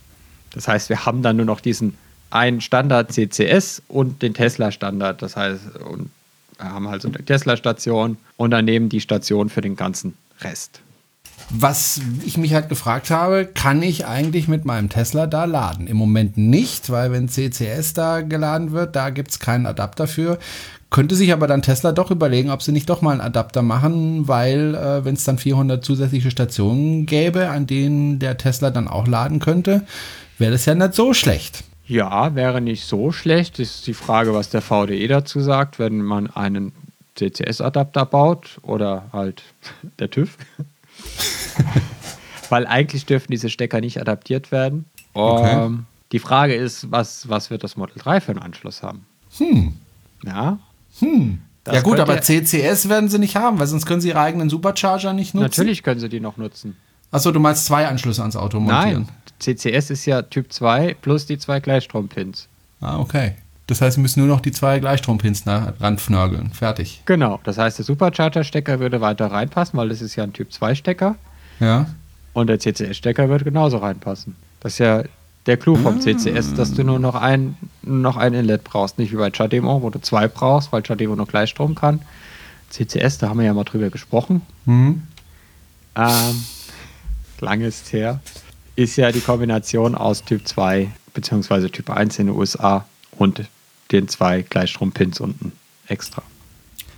[0.53, 1.97] Das heißt, wir haben dann nur noch diesen
[2.29, 5.21] einen Standard CCS und den Tesla Standard.
[5.21, 6.11] Das heißt, und
[6.57, 10.81] wir haben halt so eine Tesla Station und daneben die Station für den ganzen Rest.
[11.49, 15.87] Was ich mich halt gefragt habe, kann ich eigentlich mit meinem Tesla da laden?
[15.87, 20.37] Im Moment nicht, weil wenn CCS da geladen wird, da gibt es keinen Adapter für.
[20.89, 24.27] Könnte sich aber dann Tesla doch überlegen, ob sie nicht doch mal einen Adapter machen,
[24.27, 29.07] weil äh, wenn es dann 400 zusätzliche Stationen gäbe, an denen der Tesla dann auch
[29.07, 29.85] laden könnte,
[30.39, 31.63] wäre das ja nicht so schlecht.
[31.85, 33.59] Ja, wäre nicht so schlecht.
[33.59, 36.71] Ist die Frage, was der VDE dazu sagt, wenn man einen
[37.15, 39.43] CCS-Adapter baut oder halt
[39.99, 40.37] der TÜV.
[42.49, 44.85] Weil eigentlich dürfen diese Stecker nicht adaptiert werden.
[45.13, 45.65] Okay.
[45.65, 49.05] Um, die Frage ist, was, was wird das Model 3 für einen Anschluss haben?
[49.37, 49.73] Hm.
[50.25, 50.59] Ja.
[50.99, 51.39] Hm.
[51.63, 54.49] Das ja gut, aber CCS werden sie nicht haben, weil sonst können sie ihre eigenen
[54.49, 55.43] Supercharger nicht nutzen.
[55.43, 56.75] Natürlich können sie die noch nutzen.
[57.11, 59.03] Achso, du meinst zwei Anschlüsse ans Auto montieren?
[59.03, 59.07] Nein,
[59.39, 62.47] CCS ist ja Typ 2 plus die zwei Gleichstrompins.
[62.81, 63.35] Ah, okay.
[63.69, 66.49] Das heißt, wir müssen nur noch die zwei Gleichstrompins ranfnörgeln.
[66.53, 67.03] Fertig.
[67.05, 67.39] Genau.
[67.43, 71.15] Das heißt, der Supercharger-Stecker würde weiter reinpassen, weil das ist ja ein Typ 2-Stecker.
[71.59, 71.85] Ja.
[72.33, 74.35] Und der CCS-Stecker wird genauso reinpassen.
[74.59, 75.03] Das ist ja
[75.45, 75.99] der Clou vom ah.
[75.99, 78.97] CCS, dass du nur noch ein, noch ein Inlet brauchst.
[78.97, 82.01] Nicht wie bei Chademo, wo du zwei brauchst, weil Chademo nur Gleichstrom kann.
[82.71, 84.41] CCS, da haben wir ja mal drüber gesprochen.
[84.65, 85.03] Mhm.
[85.95, 86.43] Ähm,
[87.39, 88.19] lang ist her.
[88.75, 91.69] Ist ja die Kombination aus Typ 2 bzw.
[91.69, 93.43] Typ 1 in den USA und
[93.91, 95.51] den zwei Gleichstrompins unten
[95.87, 96.23] extra.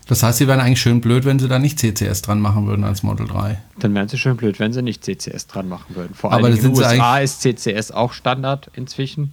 [0.07, 2.83] Das heißt, sie wären eigentlich schön blöd, wenn sie da nicht CCS dran machen würden
[2.83, 3.61] als Model 3.
[3.79, 6.13] Dann wären sie schön blöd, wenn sie nicht CCS dran machen würden.
[6.13, 9.31] Vor allem in den USA ist CCS auch Standard inzwischen.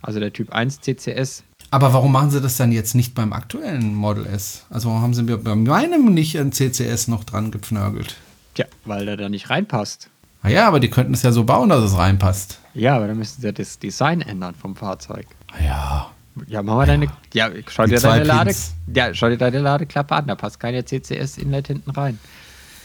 [0.00, 1.42] Also der Typ 1 CCS.
[1.72, 4.64] Aber warum machen sie das dann jetzt nicht beim aktuellen Model S?
[4.70, 8.16] Also warum haben sie bei meinem nicht ein CCS noch dran gepfnörgelt?
[8.54, 10.08] Tja, weil der da nicht reinpasst.
[10.42, 12.60] Ah ja, aber die könnten es ja so bauen, dass es reinpasst.
[12.74, 15.26] Ja, aber dann müssten sie ja das Design ändern vom Fahrzeug.
[15.52, 16.10] Ah ja.
[16.46, 16.86] Ja, mach mal ja.
[16.86, 17.06] deine.
[17.32, 18.54] Ja, schau dir deine Lade,
[18.94, 22.18] ja, schau dir deine Ladeklappe an, da passt keine CCS-Inlet hinten rein.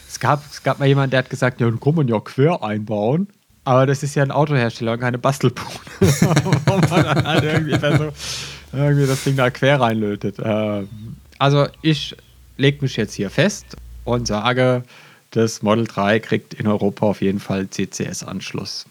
[0.08, 2.64] Es gab, es gab mal jemanden, der hat gesagt, ja, dann kann man ja quer
[2.64, 3.28] einbauen.
[3.64, 5.68] Aber das ist ja ein Autohersteller und keine Bastelbude.
[6.00, 8.14] Wo man dann halt irgendwie, so,
[8.72, 10.38] irgendwie das Ding da quer reinlötet.
[10.42, 10.88] Ähm,
[11.38, 12.16] also ich
[12.56, 14.84] lege mich jetzt hier fest und sage,
[15.32, 18.86] das Model 3 kriegt in Europa auf jeden Fall CCS-Anschluss.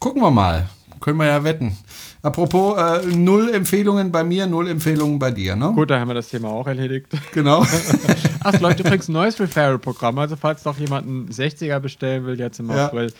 [0.00, 0.68] Gucken wir mal.
[1.00, 1.76] Können wir ja wetten.
[2.24, 5.72] Apropos, äh, null Empfehlungen bei mir, null Empfehlungen bei dir, ne?
[5.74, 7.08] Gut, da haben wir das Thema auch erledigt.
[7.32, 7.62] Genau.
[8.44, 10.16] Ach, es läuft übrigens ein neues Referral-Programm.
[10.20, 12.86] Also, falls doch jemand einen 60er bestellen will, jetzt im ja.
[12.86, 13.12] April.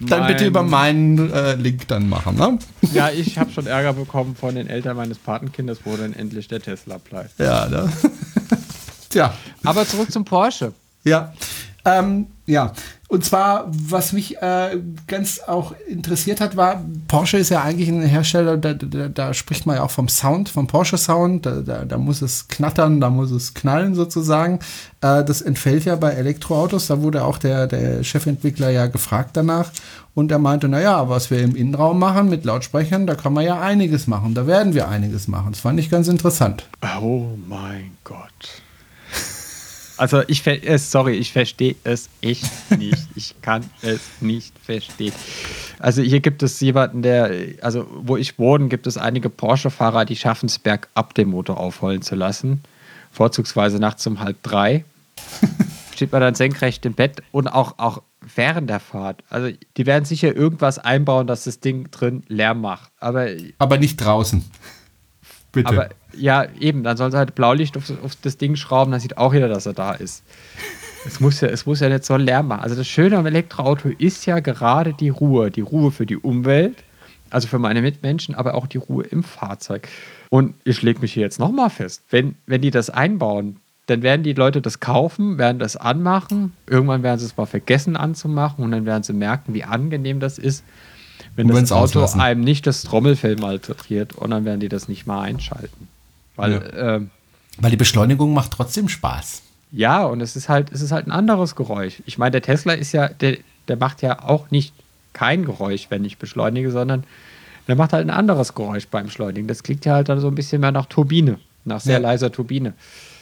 [0.00, 2.58] Dann bitte über meinen äh, Link dann machen, ne?
[2.92, 6.60] Ja, ich habe schon Ärger bekommen von den Eltern meines Patenkindes, wo dann endlich der
[6.60, 7.38] Tesla bleibt.
[7.38, 7.90] Ja, ne?
[9.08, 9.32] Tja.
[9.64, 10.72] Aber zurück zum Porsche.
[11.04, 11.32] Ja.
[11.84, 12.72] Ähm, ja,
[13.08, 18.02] und zwar, was mich äh, ganz auch interessiert hat, war, Porsche ist ja eigentlich ein
[18.02, 21.84] Hersteller, da, da, da spricht man ja auch vom Sound, vom Porsche Sound, da, da,
[21.84, 24.58] da, muss es knattern, da muss es knallen sozusagen.
[25.00, 29.70] Äh, das entfällt ja bei Elektroautos, da wurde auch der, der Chefentwickler ja gefragt danach
[30.14, 33.60] und er meinte, naja, was wir im Innenraum machen mit Lautsprechern, da kann man ja
[33.60, 35.52] einiges machen, da werden wir einiges machen.
[35.52, 36.68] Das fand ich ganz interessant.
[37.00, 38.62] Oh mein Gott.
[40.00, 43.06] Also ich äh, sorry, ich verstehe es echt nicht.
[43.16, 45.12] Ich kann es nicht verstehen.
[45.78, 50.16] Also hier gibt es jemanden, der, also wo ich wohne, gibt es einige Porsche-Fahrer, die
[50.16, 52.62] schaffen es bergab den Motor aufholen zu lassen.
[53.12, 54.86] Vorzugsweise nachts um halb drei.
[55.94, 58.00] steht man dann senkrecht im Bett und auch, auch
[58.34, 59.22] während der Fahrt.
[59.28, 62.90] Also die werden sicher irgendwas einbauen, dass das Ding drin Lärm macht.
[63.00, 63.26] Aber,
[63.58, 64.42] aber nicht draußen.
[65.52, 65.68] Bitte.
[65.68, 69.18] Aber ja, eben, dann sollen sie halt Blaulicht auf, auf das Ding schrauben, dann sieht
[69.18, 70.22] auch jeder, dass er da ist.
[71.06, 72.62] Es muss, ja, es muss ja nicht so Lärm machen.
[72.62, 75.50] Also das Schöne am Elektroauto ist ja gerade die Ruhe.
[75.50, 76.76] Die Ruhe für die Umwelt,
[77.30, 79.88] also für meine Mitmenschen, aber auch die Ruhe im Fahrzeug.
[80.28, 84.22] Und ich lege mich hier jetzt nochmal fest, wenn, wenn die das einbauen, dann werden
[84.22, 86.52] die Leute das kaufen, werden das anmachen.
[86.68, 90.38] Irgendwann werden sie es mal vergessen anzumachen und dann werden sie merken, wie angenehm das
[90.38, 90.64] ist,
[91.34, 92.20] wenn das Auto auslassen.
[92.20, 95.88] einem nicht das Trommelfell malträtiert und dann werden die das nicht mal einschalten.
[96.40, 96.96] Weil, ja.
[96.96, 97.00] äh,
[97.58, 99.42] Weil die Beschleunigung macht trotzdem Spaß.
[99.72, 102.02] Ja, und es ist halt, es ist halt ein anderes Geräusch.
[102.06, 104.74] Ich meine, der Tesla ist ja, der, der macht ja auch nicht
[105.12, 107.04] kein Geräusch, wenn ich beschleunige, sondern
[107.68, 109.46] der macht halt ein anderes Geräusch beim Beschleunigen.
[109.46, 111.98] Das klingt ja halt dann so ein bisschen mehr nach Turbine, nach sehr ja.
[112.00, 112.74] leiser Turbine.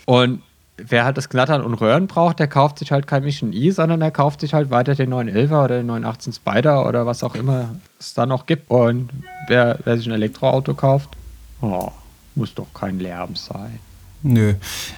[0.07, 0.43] Und
[0.79, 4.01] wer halt das Knattern und Röhren braucht, der kauft sich halt kein Mission E, sondern
[4.01, 7.75] der kauft sich halt weiter den 911er oder den 918 Spider oder was auch immer
[7.99, 8.71] es da noch gibt.
[8.71, 9.11] Und
[9.49, 11.11] wer, wer sich ein Elektroauto kauft,
[11.61, 11.91] oh,
[12.39, 13.79] muss doch kein Lärm sein.
[14.23, 14.55] Nö.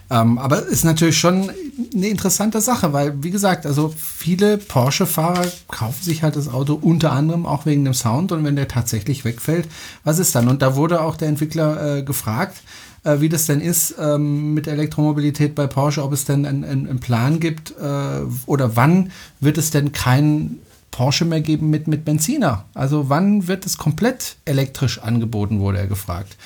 [0.09, 1.51] Ähm, aber ist natürlich schon
[1.95, 7.13] eine interessante Sache, weil, wie gesagt, also viele Porsche-Fahrer kaufen sich halt das Auto unter
[7.13, 9.69] anderem auch wegen dem Sound und wenn der tatsächlich wegfällt,
[10.05, 10.49] was ist dann?
[10.49, 12.63] Und da wurde auch der Entwickler äh, gefragt,
[13.05, 17.01] äh, wie das denn ist ähm, mit Elektromobilität bei Porsche, ob es denn einen, einen
[17.01, 22.65] Plan gibt äh, oder wann wird es denn keinen Porsche mehr geben mit, mit Benziner?
[22.75, 26.37] Also wann wird es komplett elektrisch angeboten, wurde er gefragt.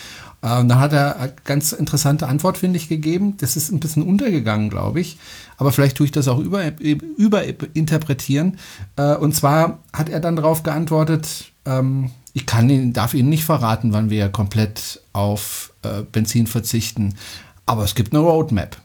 [0.44, 3.36] Äh, und da hat er eine ganz interessante Antwort, finde ich, gegeben.
[3.38, 5.18] Das ist ein bisschen untergegangen, glaube ich.
[5.56, 8.58] Aber vielleicht tue ich das auch über, überinterpretieren.
[8.96, 13.44] Äh, und zwar hat er dann darauf geantwortet, ähm, ich kann ihn, darf Ihnen nicht
[13.44, 17.14] verraten, wann wir komplett auf äh, Benzin verzichten.
[17.64, 18.76] Aber es gibt eine Roadmap.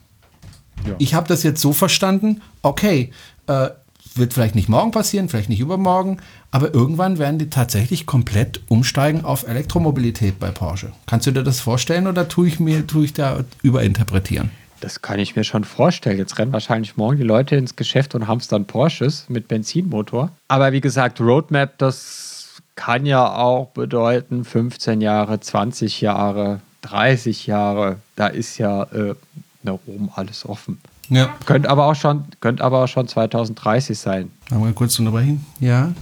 [0.88, 0.96] Ja.
[1.00, 3.12] Ich habe das jetzt so verstanden, okay,
[3.48, 3.70] äh,
[4.16, 6.18] wird vielleicht nicht morgen passieren, vielleicht nicht übermorgen,
[6.52, 10.92] aber irgendwann werden die tatsächlich komplett umsteigen auf Elektromobilität bei Porsche.
[11.06, 14.52] Kannst du dir das vorstellen oder tue ich mir, tue ich da überinterpretieren?
[14.82, 16.18] Das kann ich mir schon vorstellen.
[16.18, 20.32] Jetzt rennen wahrscheinlich morgen die Leute ins Geschäft und dann Porsches mit Benzinmotor.
[20.48, 27.98] Aber wie gesagt, Roadmap, das kann ja auch bedeuten 15 Jahre, 20 Jahre, 30 Jahre.
[28.16, 29.16] Da ist ja äh,
[29.64, 30.80] nach oben alles offen.
[31.10, 31.36] Ja.
[31.46, 34.32] Könnte aber auch schon, könnte aber auch schon 2030 sein.
[34.52, 35.46] Haben wir kurz unterbrechen?
[35.60, 35.94] Ja.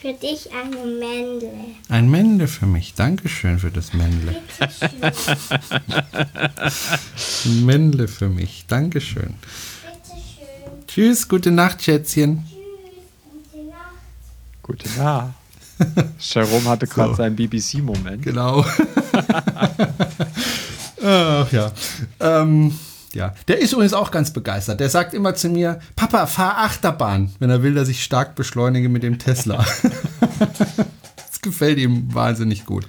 [0.00, 1.52] Für dich eine Mändle.
[1.88, 2.94] Ein Mändle für mich.
[2.94, 4.34] Dankeschön für das Mändle.
[7.64, 8.64] Mändle für mich.
[8.66, 9.34] Dankeschön.
[9.34, 10.86] Bitteschön.
[10.88, 12.44] Tschüss, gute Nacht, Schätzchen.
[12.48, 12.58] Tschüss,
[13.52, 13.92] gute Nacht.
[14.62, 15.34] Gute Nacht.
[16.18, 17.16] Jerome hatte gerade so.
[17.16, 18.22] seinen BBC-Moment.
[18.22, 18.64] Genau.
[21.04, 21.72] Ach ja.
[22.20, 22.76] Ähm,
[23.14, 24.80] ja, der ist übrigens auch ganz begeistert.
[24.80, 28.88] Der sagt immer zu mir, Papa, fahr Achterbahn, wenn er will, dass ich stark beschleunige
[28.88, 29.64] mit dem Tesla.
[31.42, 32.84] gefällt ihm wahnsinnig gut.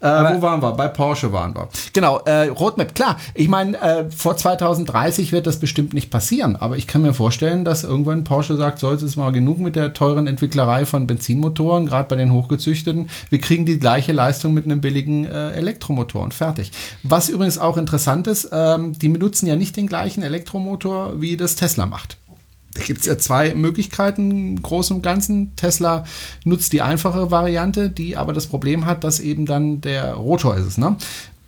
[0.00, 0.72] Äh, wo waren wir?
[0.72, 1.68] Bei Porsche waren wir.
[1.92, 3.18] Genau, äh, Roadmap, klar.
[3.34, 7.62] Ich meine, äh, vor 2030 wird das bestimmt nicht passieren, aber ich kann mir vorstellen,
[7.62, 11.84] dass irgendwann Porsche sagt, so, jetzt ist mal genug mit der teuren Entwicklerei von Benzinmotoren,
[11.84, 13.10] gerade bei den hochgezüchteten.
[13.28, 16.72] Wir kriegen die gleiche Leistung mit einem billigen äh, Elektromotor und fertig.
[17.02, 21.54] Was übrigens auch interessant ist, ähm, die benutzen ja nicht den gleichen Elektromotor, wie das
[21.54, 22.16] Tesla macht.
[22.74, 25.56] Da gibt es ja zwei Möglichkeiten im Großen und Ganzen.
[25.56, 26.04] Tesla
[26.44, 30.66] nutzt die einfache Variante, die aber das Problem hat, dass eben dann der Rotor ist
[30.66, 30.96] es, ne?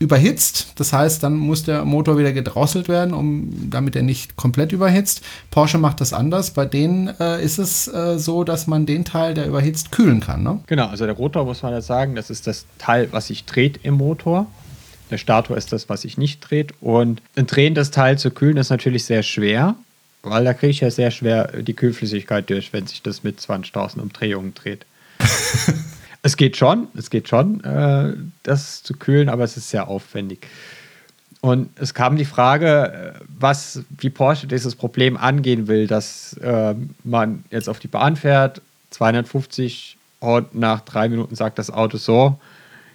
[0.02, 0.72] überhitzt.
[0.76, 5.22] Das heißt, dann muss der Motor wieder gedrosselt werden, um, damit er nicht komplett überhitzt.
[5.50, 6.50] Porsche macht das anders.
[6.50, 10.42] Bei denen äh, ist es äh, so, dass man den Teil, der überhitzt, kühlen kann.
[10.42, 10.58] Ne?
[10.66, 13.80] Genau, also der Rotor muss man ja sagen, das ist das Teil, was sich dreht
[13.84, 14.46] im Motor.
[15.10, 16.74] Der Stator ist das, was sich nicht dreht.
[16.80, 19.76] Und ein drehendes Teil zu kühlen ist natürlich sehr schwer.
[20.22, 24.00] Weil da kriege ich ja sehr schwer die Kühlflüssigkeit durch, wenn sich das mit 20.000
[24.00, 24.86] Umdrehungen dreht.
[26.22, 30.46] es geht schon, es geht schon, äh, das zu kühlen, aber es ist sehr aufwendig.
[31.40, 36.74] Und es kam die Frage, äh, was, wie Porsche dieses Problem angehen will, dass äh,
[37.02, 42.38] man jetzt auf die Bahn fährt, 250 und nach drei Minuten sagt das Auto so,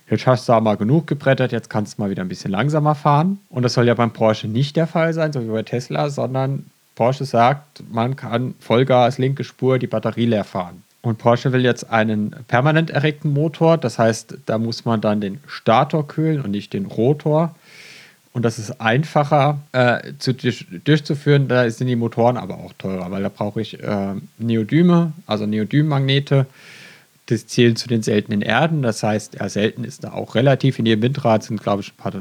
[0.09, 2.95] jetzt hast du da mal genug gebrettert, jetzt kannst du mal wieder ein bisschen langsamer
[2.95, 3.39] fahren.
[3.49, 6.71] Und das soll ja beim Porsche nicht der Fall sein, so wie bei Tesla, sondern
[6.97, 10.81] Porsche sagt, man kann Vollgas, linke Spur, die Batterie leer fahren.
[11.03, 15.39] Und Porsche will jetzt einen permanent erregten Motor, das heißt, da muss man dann den
[15.45, 17.55] Stator kühlen und nicht den Rotor.
[18.33, 23.21] Und das ist einfacher äh, zu, durchzuführen, da sind die Motoren aber auch teurer, weil
[23.21, 26.47] da brauche ich äh, Neodyme, also Neodymmagnete.
[27.27, 30.79] Das zählen zu den seltenen Erden, das heißt, ja, selten ist da auch relativ.
[30.79, 32.13] In jedem Windrad sind, glaube ich, paar,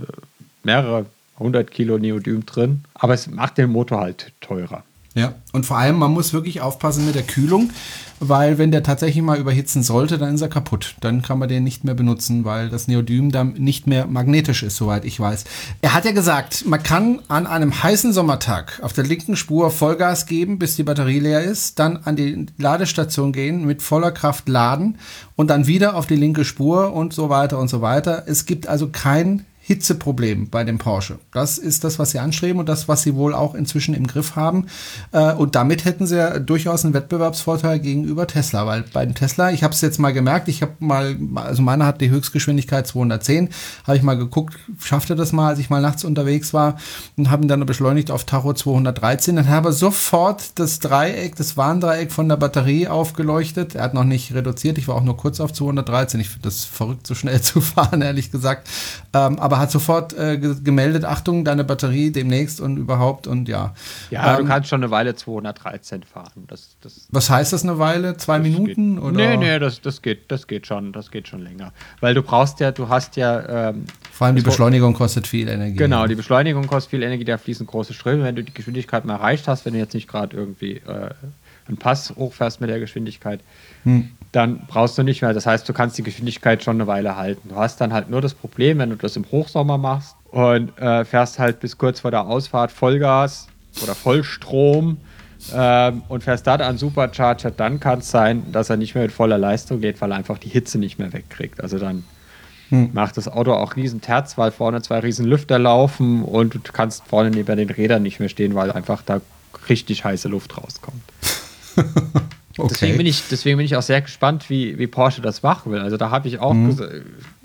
[0.64, 1.06] mehrere
[1.38, 2.84] 100 Kilo Neodym drin.
[2.94, 4.82] Aber es macht den Motor halt teurer.
[5.16, 7.70] Ja, und vor allem, man muss wirklich aufpassen mit der Kühlung,
[8.20, 10.94] weil wenn der tatsächlich mal überhitzen sollte, dann ist er kaputt.
[11.00, 14.76] Dann kann man den nicht mehr benutzen, weil das Neodym dann nicht mehr magnetisch ist,
[14.76, 15.44] soweit ich weiß.
[15.80, 20.26] Er hat ja gesagt, man kann an einem heißen Sommertag auf der linken Spur Vollgas
[20.26, 24.98] geben, bis die Batterie leer ist, dann an die Ladestation gehen, mit voller Kraft laden
[25.34, 28.24] und dann wieder auf die linke Spur und so weiter und so weiter.
[28.26, 31.18] Es gibt also kein Hitzeproblem bei dem Porsche.
[31.32, 34.36] Das ist das, was sie anstreben und das, was sie wohl auch inzwischen im Griff
[34.36, 34.66] haben.
[35.10, 39.64] Äh, und damit hätten sie ja durchaus einen Wettbewerbsvorteil gegenüber Tesla, weil beim Tesla, ich
[39.64, 43.48] habe es jetzt mal gemerkt, ich habe mal, also meiner hat die Höchstgeschwindigkeit 210,
[43.88, 46.76] habe ich mal geguckt, schaffte das mal, als ich mal nachts unterwegs war
[47.16, 49.34] und habe ihn dann beschleunigt auf Tacho 213.
[49.34, 53.74] Dann habe ich sofort das Dreieck, das Warndreieck von der Batterie aufgeleuchtet.
[53.74, 56.20] Er hat noch nicht reduziert, ich war auch nur kurz auf 213.
[56.20, 58.68] Ich finde das verrückt, so schnell zu fahren, ehrlich gesagt.
[59.12, 63.74] Ähm, aber aber hat sofort äh, gemeldet, Achtung, deine Batterie demnächst und überhaupt und ja.
[64.10, 66.44] Ja, ähm, du kannst schon eine Weile 213 fahren.
[66.46, 68.16] Das, das, was heißt das eine Weile?
[68.16, 68.96] Zwei Minuten?
[68.96, 69.16] Geht, oder?
[69.16, 71.72] Nee, nee, das, das, geht, das geht schon, das geht schon länger.
[72.00, 73.70] Weil du brauchst ja, du hast ja.
[73.70, 75.76] Ähm, Vor allem die Beschleunigung kostet viel Energie.
[75.76, 78.24] Genau, die Beschleunigung kostet viel Energie, da fließen große Ströme.
[78.24, 81.10] Wenn du die Geschwindigkeit mal erreicht hast, wenn du jetzt nicht gerade irgendwie äh,
[81.66, 83.40] einen Pass hochfährst mit der Geschwindigkeit,
[83.86, 84.10] hm.
[84.32, 85.32] dann brauchst du nicht mehr.
[85.32, 87.48] Das heißt, du kannst die Geschwindigkeit schon eine Weile halten.
[87.48, 91.04] Du hast dann halt nur das Problem, wenn du das im Hochsommer machst und äh,
[91.04, 93.46] fährst halt bis kurz vor der Ausfahrt Vollgas
[93.82, 94.98] oder Vollstrom
[95.54, 99.12] ähm, und fährst dann an Supercharger, dann kann es sein, dass er nicht mehr mit
[99.12, 101.60] voller Leistung geht, weil er einfach die Hitze nicht mehr wegkriegt.
[101.60, 102.04] Also dann
[102.70, 102.90] hm.
[102.92, 107.04] macht das Auto auch riesen Terz, weil vorne zwei riesen Lüfter laufen und du kannst
[107.06, 109.20] vorne neben den Rädern nicht mehr stehen, weil einfach da
[109.68, 111.02] richtig heiße Luft rauskommt.
[112.58, 112.68] okay.
[112.70, 115.80] deswegen, bin ich, deswegen bin ich auch sehr gespannt, wie, wie Porsche das machen will.
[115.80, 117.04] Also da habe ich auch mhm.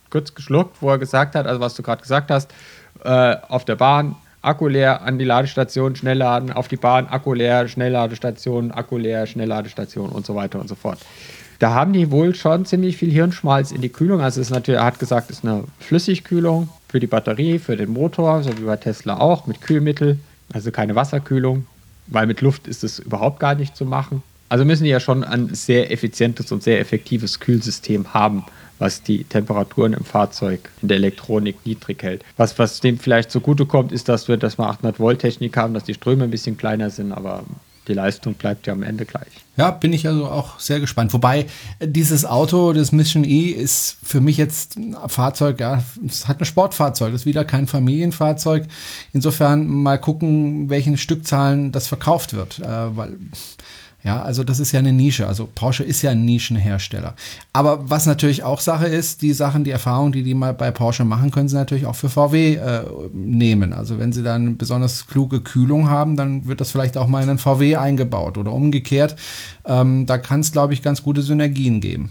[0.10, 2.52] kurz geschluckt, wo er gesagt hat, also was du gerade gesagt hast,
[3.04, 7.68] äh, auf der Bahn Akku leer, an die Ladestation, Schnellladen, auf die Bahn, Akku leer,
[7.68, 10.98] Schnellladestation, Akku leer, Schnellladestation und so weiter und so fort.
[11.60, 14.20] Da haben die wohl schon ziemlich viel Hirnschmalz in die Kühlung.
[14.22, 17.78] Also es ist natürlich, er hat gesagt, es ist eine Flüssigkühlung für die Batterie, für
[17.78, 20.18] den Motor, so wie bei Tesla auch, mit Kühlmittel,
[20.52, 21.68] also keine Wasserkühlung
[22.12, 24.22] weil mit Luft ist es überhaupt gar nicht zu machen.
[24.52, 28.44] Also müssen die ja schon ein sehr effizientes und sehr effektives Kühlsystem haben,
[28.80, 32.26] was die Temperaturen im Fahrzeug in der Elektronik niedrig hält.
[32.36, 35.86] Was, was dem vielleicht zugutekommt, ist, dass wir, dass wir 800 Volt Technik haben, dass
[35.86, 37.46] die Ströme ein bisschen kleiner sind, aber
[37.88, 39.30] die Leistung bleibt ja am Ende gleich.
[39.56, 41.14] Ja, bin ich also auch sehr gespannt.
[41.14, 41.46] Wobei
[41.82, 46.46] dieses Auto, das Mission E, ist für mich jetzt ein Fahrzeug, ja, es hat ein
[46.46, 48.66] Sportfahrzeug, das ist wieder kein Familienfahrzeug.
[49.14, 53.16] Insofern mal gucken, welchen Stückzahlen das verkauft wird, äh, weil
[54.04, 55.28] ja, also das ist ja eine Nische.
[55.28, 57.14] Also Porsche ist ja ein Nischenhersteller.
[57.54, 61.06] Aber was natürlich auch Sache ist, die Sachen, die Erfahrungen, die die mal bei Porsche
[61.06, 62.84] machen, können sie natürlich auch für VW äh,
[63.14, 63.74] nehmen.
[63.74, 67.30] Also wenn sie dann besonders kluge Kühlung haben, dann wird das vielleicht auch mal in
[67.30, 69.16] einen VW eingebaut oder umgekehrt.
[69.66, 72.10] Ähm, da kann es, glaube ich, ganz gute Synergien geben.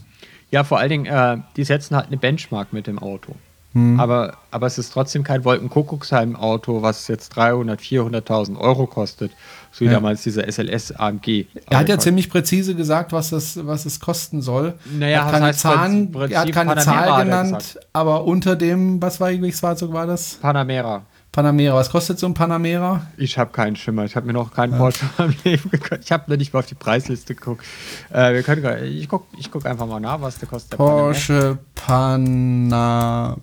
[0.53, 3.34] Ja, vor allen Dingen, äh, die setzen halt eine Benchmark mit dem Auto.
[3.72, 4.00] Hm.
[4.00, 9.30] Aber, aber es ist trotzdem kein Wolkenkuckucksheim-Auto, was jetzt 300.000, 400.000 Euro kostet,
[9.70, 9.92] so wie ja.
[9.92, 11.46] damals dieser SLS AMG.
[11.68, 14.74] Er hat ja ziemlich präzise gesagt, was es, was es kosten soll.
[14.98, 19.28] Naja, er hat keine, Zahn, er hat keine Zahl genannt, aber unter dem, was war
[19.28, 20.34] welches Fahrzeug war das?
[20.42, 21.02] Panamera.
[21.32, 21.76] Panamera.
[21.76, 23.06] Was kostet so ein Panamera?
[23.16, 24.04] Ich habe keinen Schimmer.
[24.04, 24.78] Ich habe mir noch keinen ja.
[24.78, 26.00] Porsche im Leben gekauft.
[26.04, 27.64] Ich habe noch nicht mal auf die Preisliste geguckt.
[28.12, 30.76] Äh, wir können, ich gucke ich guck einfach mal nach, was der kostet.
[30.76, 33.36] Porsche Panamera.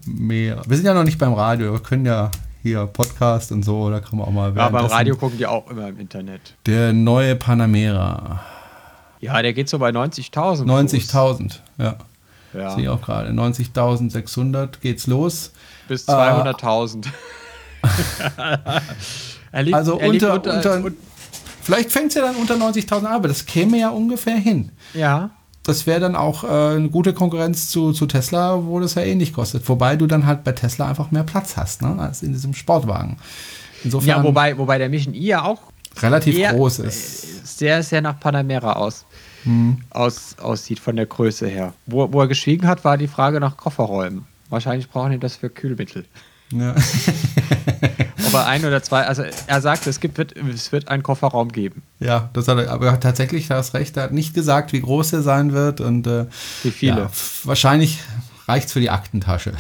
[0.68, 1.72] Wir sind ja noch nicht beim Radio.
[1.72, 2.30] Wir können ja
[2.62, 5.70] hier Podcast und so, da kann man auch mal Ja, beim Radio gucken die auch
[5.72, 6.56] immer im Internet.
[6.66, 8.42] Der neue Panamera.
[9.22, 10.66] Ja, der geht so bei 90.000.
[10.66, 11.96] 90.000, ja.
[12.54, 12.72] ja.
[12.72, 13.30] Sehe ich auch gerade.
[13.30, 15.54] 90.600 geht's los.
[15.88, 17.06] Bis 200.000.
[17.06, 17.10] Äh,
[19.54, 20.92] liegt, also unter, unter, unter,
[21.62, 24.72] vielleicht fängt es ja dann unter 90.000 an, aber das käme ja ungefähr hin.
[24.94, 25.32] Ja.
[25.64, 29.34] Das wäre dann auch äh, eine gute Konkurrenz zu, zu Tesla, wo das ja ähnlich
[29.34, 29.68] kostet.
[29.68, 33.18] Wobei du dann halt bei Tesla einfach mehr Platz hast, ne, als in diesem Sportwagen.
[33.84, 35.60] Insofern ja, wobei, wobei der Mission I ja auch
[36.02, 37.58] relativ groß ist.
[37.58, 39.06] Sehr, sehr nach Panamera aus.
[39.44, 39.78] Hm.
[39.90, 41.74] Aus, aussieht von der Größe her.
[41.86, 44.26] Wo, wo er geschwiegen hat, war die Frage nach Kofferräumen.
[44.50, 46.06] Wahrscheinlich brauchen die das für Kühlmittel.
[46.52, 46.76] Ja.
[48.28, 51.84] aber ein oder zwei, also er sagt, es, gibt, wird, es wird einen Kofferraum geben.
[52.00, 55.14] Ja, das hat er, aber tatsächlich, da hast recht, er hat nicht gesagt, wie groß
[55.14, 56.26] er sein wird und äh,
[56.64, 57.02] wie viele.
[57.02, 57.12] Ja,
[57.44, 58.00] wahrscheinlich
[58.48, 59.54] reicht es für die Aktentasche.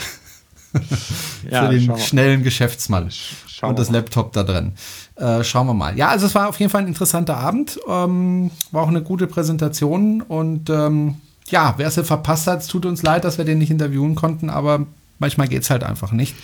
[1.50, 4.74] ja, für den schnellen Geschäftsmann schauen und das Laptop da drin.
[5.16, 5.98] Äh, schauen wir mal.
[5.98, 7.80] Ja, also es war auf jeden Fall ein interessanter Abend.
[7.88, 11.16] Ähm, war auch eine gute Präsentation und ähm,
[11.50, 14.50] ja, wer es verpasst hat, es tut uns leid, dass wir den nicht interviewen konnten,
[14.50, 14.86] aber
[15.20, 16.36] manchmal geht es halt einfach nicht.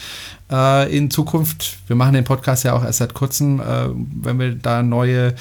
[0.51, 4.55] Äh, in Zukunft, wir machen den Podcast ja auch erst seit kurzem, äh, wenn wir
[4.55, 5.35] da neue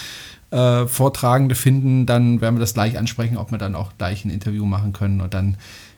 [0.50, 4.30] äh, Vortragende finden, dann werden wir das gleich ansprechen, ob wir dann auch gleich ein
[4.30, 5.56] Interview machen können und dann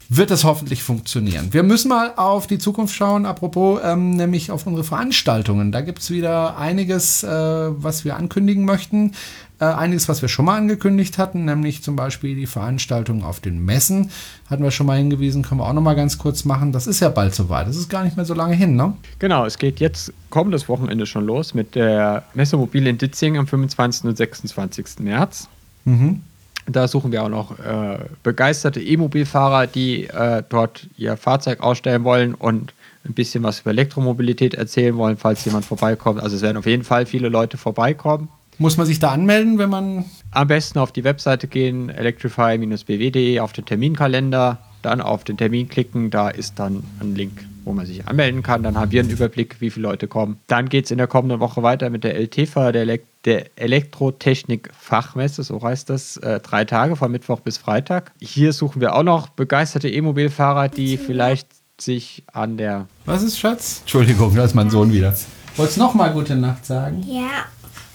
[0.09, 1.49] wird es hoffentlich funktionieren.
[1.53, 5.73] Wir müssen mal auf die Zukunft schauen, apropos, ähm, nämlich auf unsere Veranstaltungen.
[5.73, 9.13] Da gibt es wieder einiges, äh, was wir ankündigen möchten.
[9.61, 13.65] Äh, einiges, was wir schon mal angekündigt hatten, nämlich zum Beispiel die Veranstaltung auf den
[13.65, 14.11] Messen.
[14.51, 16.73] Hatten wir schon mal hingewiesen, können wir auch noch mal ganz kurz machen.
[16.73, 17.69] Das ist ja bald soweit.
[17.69, 18.95] Das ist gar nicht mehr so lange hin, ne?
[19.21, 24.05] Genau, es geht jetzt kommendes Wochenende schon los mit der Messemobil in Ditzing am 25.
[24.07, 24.99] und 26.
[24.99, 25.49] März.
[25.85, 26.23] Mhm.
[26.67, 32.35] Da suchen wir auch noch äh, begeisterte E-Mobilfahrer, die äh, dort ihr Fahrzeug ausstellen wollen
[32.35, 32.73] und
[33.05, 36.23] ein bisschen was über Elektromobilität erzählen wollen, falls jemand vorbeikommt.
[36.23, 38.29] Also es werden auf jeden Fall viele Leute vorbeikommen.
[38.59, 40.05] Muss man sich da anmelden, wenn man.
[40.31, 46.11] Am besten auf die Webseite gehen, electrify-bw.de, auf den Terminkalender, dann auf den Termin klicken,
[46.11, 48.63] da ist dann ein Link, wo man sich anmelden kann.
[48.63, 50.39] Dann haben wir einen Überblick, wie viele Leute kommen.
[50.49, 55.43] Dann geht es in der kommenden Woche weiter mit der LTFA, der, Elek der Elektrotechnik-Fachmesse,
[55.45, 58.13] so heißt das, äh, drei Tage von Mittwoch bis Freitag.
[58.21, 61.49] Hier suchen wir auch noch begeisterte E-Mobilfahrer, die vielleicht
[61.81, 62.87] sich an der.
[63.07, 63.81] Was ist, Schatz?
[63.81, 65.15] Entschuldigung, da ist mein Sohn wieder.
[65.57, 67.03] Wolltest du nochmal gute Nacht sagen?
[67.09, 67.47] Ja.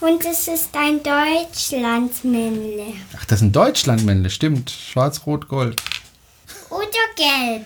[0.01, 2.93] Und es ist ein Deutschlandmännle.
[3.17, 4.71] Ach, das ist ein Deutschlandmännle, stimmt.
[4.71, 5.81] Schwarz, Rot, Gold.
[6.69, 6.85] Oder
[7.17, 7.65] gelb.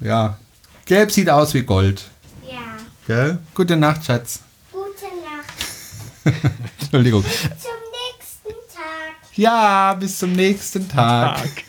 [0.00, 0.38] Ja.
[0.86, 2.04] Gelb sieht aus wie Gold.
[2.50, 2.78] Ja.
[3.06, 3.38] Gell?
[3.54, 4.40] Gute Nacht, Schatz.
[4.72, 5.04] Gute
[6.24, 6.42] Nacht.
[6.80, 7.22] Entschuldigung.
[7.22, 9.14] Zum nächsten Tag.
[9.34, 11.68] Ja, bis zum nächsten Tag.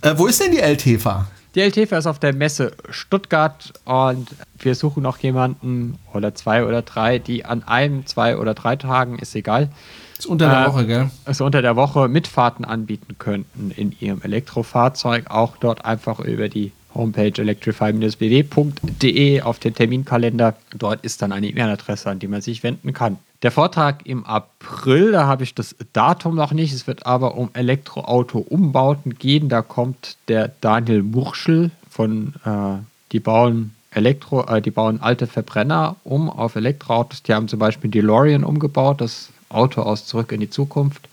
[0.00, 1.26] äh, wo ist denn die LTFA?
[1.56, 4.28] Die LTFA ist auf der Messe Stuttgart und
[4.58, 9.18] wir suchen noch jemanden oder zwei oder drei, die an einem, zwei oder drei Tagen,
[9.18, 9.70] ist egal.
[10.18, 11.10] Ist unter der äh, Woche, gell?
[11.24, 15.30] Also unter der Woche Mitfahrten anbieten könnten in ihrem Elektrofahrzeug.
[15.30, 20.54] Auch dort einfach über die Homepage electrify-bw.de auf den Terminkalender.
[20.76, 23.18] Dort ist dann eine E-Mail-Adresse, an die man sich wenden kann.
[23.42, 26.72] Der Vortrag im April, da habe ich das Datum noch nicht.
[26.72, 29.48] Es wird aber um Elektroauto-Umbauten gehen.
[29.48, 32.82] Da kommt der Daniel Murschel von, äh,
[33.12, 37.22] die bauen Elektro, äh, die bauen alte Verbrenner um auf Elektroautos.
[37.22, 41.08] Die haben zum Beispiel DeLorean umgebaut, das Auto aus Zurück in die Zukunft.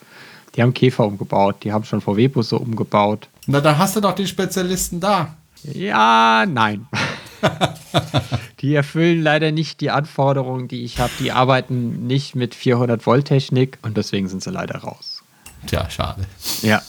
[0.55, 3.27] Die haben Käfer umgebaut, die haben schon VW-Busse umgebaut.
[3.47, 5.35] Na, da hast du doch die Spezialisten da.
[5.63, 6.87] Ja, nein.
[8.61, 11.11] die erfüllen leider nicht die Anforderungen, die ich habe.
[11.19, 15.23] Die arbeiten nicht mit 400 Volt Technik und deswegen sind sie leider raus.
[15.67, 16.25] Tja, schade.
[16.61, 16.81] Ja.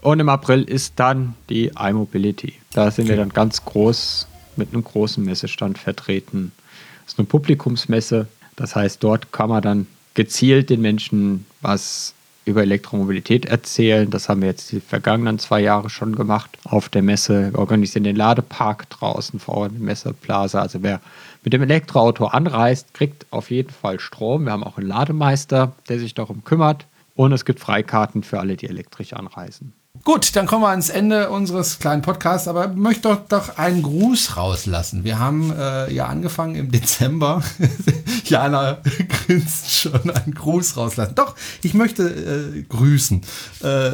[0.00, 2.54] Und im April ist dann die iMobility.
[2.72, 3.10] Da sind okay.
[3.10, 6.52] wir dann ganz groß mit einem großen Messestand vertreten.
[7.04, 8.28] Das ist eine Publikumsmesse.
[8.56, 12.14] Das heißt, dort kann man dann gezielt den Menschen was
[12.48, 14.10] über Elektromobilität erzählen.
[14.10, 17.52] Das haben wir jetzt die vergangenen zwei Jahre schon gemacht auf der Messe.
[17.52, 20.60] Wir organisieren den Ladepark draußen vor der Messeplaza.
[20.60, 21.00] Also wer
[21.44, 24.46] mit dem Elektroauto anreist, kriegt auf jeden Fall Strom.
[24.46, 26.86] Wir haben auch einen Lademeister, der sich darum kümmert.
[27.14, 29.72] Und es gibt Freikarten für alle, die elektrisch anreisen.
[30.04, 33.82] Gut, dann kommen wir ans Ende unseres kleinen Podcasts, aber ich möchte doch, doch einen
[33.82, 35.04] Gruß rauslassen.
[35.04, 37.42] Wir haben äh, ja angefangen im Dezember.
[38.24, 38.78] Jana
[39.08, 41.14] grinst schon einen Gruß rauslassen.
[41.14, 43.22] Doch, ich möchte äh, grüßen.
[43.62, 43.90] Äh,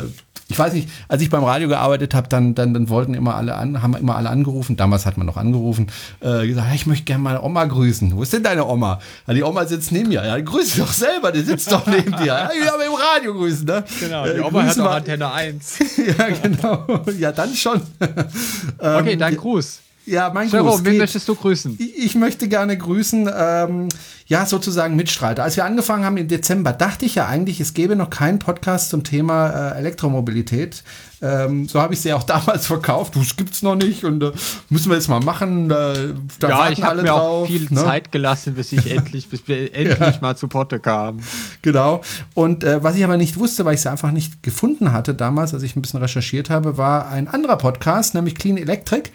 [0.49, 3.55] ich weiß nicht, als ich beim Radio gearbeitet habe, dann, dann, dann wollten immer alle
[3.55, 5.87] an, haben immer alle angerufen, damals hat man noch angerufen,
[6.21, 8.15] äh, gesagt, ich möchte gerne meine Oma grüßen.
[8.15, 9.01] Wo ist denn deine Oma?
[9.27, 10.25] Ja, die Oma sitzt neben mir.
[10.25, 12.27] Ja, grüß dich doch selber, die sitzt doch neben dir.
[12.27, 13.85] Ja, ich habe im Radio grüßen, ne?
[14.01, 15.79] Genau, die Oma hat doch Antenne 1.
[16.19, 17.03] ja, genau.
[17.19, 17.81] Ja, dann schon.
[18.79, 19.81] okay, dein Gruß.
[20.07, 20.85] Ja, mein Jerome, Gruß.
[20.85, 21.77] wen möchtest du grüßen?
[21.79, 23.89] Ich, ich möchte gerne grüßen, ähm,
[24.27, 25.43] ja, sozusagen Mitstreiter.
[25.43, 28.89] Als wir angefangen haben im Dezember, dachte ich ja eigentlich, es gäbe noch keinen Podcast
[28.89, 30.83] zum Thema äh, Elektromobilität.
[31.21, 33.17] Ähm, so habe ich sie auch damals verkauft.
[33.17, 34.33] Das gibt's noch nicht und äh,
[34.71, 35.71] müssen wir jetzt mal machen.
[35.71, 37.83] Äh, da ja, ich habe mir drauf, auch viel ne?
[37.83, 40.19] Zeit gelassen, bis ich endlich, bis wir endlich ja.
[40.21, 41.23] mal zu Potte kamen.
[41.63, 42.01] Genau.
[42.33, 45.53] Und äh, was ich aber nicht wusste, weil ich sie einfach nicht gefunden hatte damals,
[45.53, 49.11] als ich ein bisschen recherchiert habe, war ein anderer Podcast, nämlich Clean Electric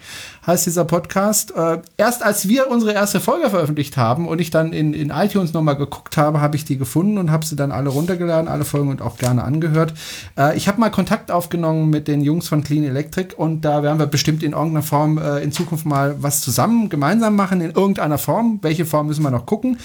[0.46, 1.52] heißt dieser Podcast.
[1.54, 5.52] Äh, erst als wir unsere erste Folge veröffentlicht haben und ich dann in, in iTunes
[5.52, 8.90] nochmal geguckt habe, habe ich die gefunden und habe sie dann alle runtergeladen, alle Folgen
[8.90, 9.94] und auch gerne angehört.
[10.38, 13.98] Äh, ich habe mal Kontakt aufgenommen mit den Jungs von Clean Electric und da werden
[13.98, 18.18] wir bestimmt in irgendeiner Form äh, in Zukunft mal was zusammen gemeinsam machen, in irgendeiner
[18.18, 18.58] Form.
[18.62, 19.78] Welche Form müssen wir noch gucken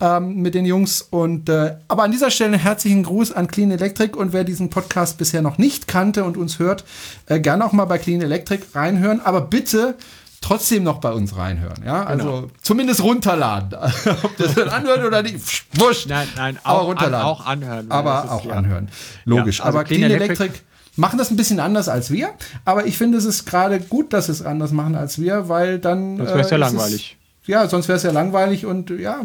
[0.00, 1.02] ähm, mit den Jungs.
[1.02, 5.18] Und äh, aber an dieser Stelle herzlichen Gruß an Clean Electric und wer diesen Podcast
[5.18, 6.84] bisher noch nicht kannte und uns hört,
[7.26, 9.20] äh, gerne auch mal bei Clean Electric reinhören.
[9.20, 9.96] Aber bitte
[10.40, 11.82] trotzdem noch bei uns reinhören.
[11.84, 12.46] Ja, also genau.
[12.62, 13.78] zumindest runterladen.
[14.22, 15.38] Ob das dann anhört oder nicht,
[15.74, 16.08] wurscht.
[16.08, 17.26] Nein, nein, auch, aber runterladen.
[17.26, 17.90] An, auch anhören.
[17.90, 18.56] Aber auch klar.
[18.56, 18.88] anhören.
[19.24, 19.58] Logisch.
[19.58, 20.64] Ja, also aber Clean, Clean Electric, Electric
[20.96, 22.30] machen das ein bisschen anders als wir.
[22.64, 25.78] Aber ich finde, es ist gerade gut, dass sie es anders machen als wir, weil
[25.78, 26.18] dann.
[26.18, 27.16] Das wäre äh, ja langweilig.
[27.42, 29.22] Es, ja, sonst wäre es ja langweilig und ja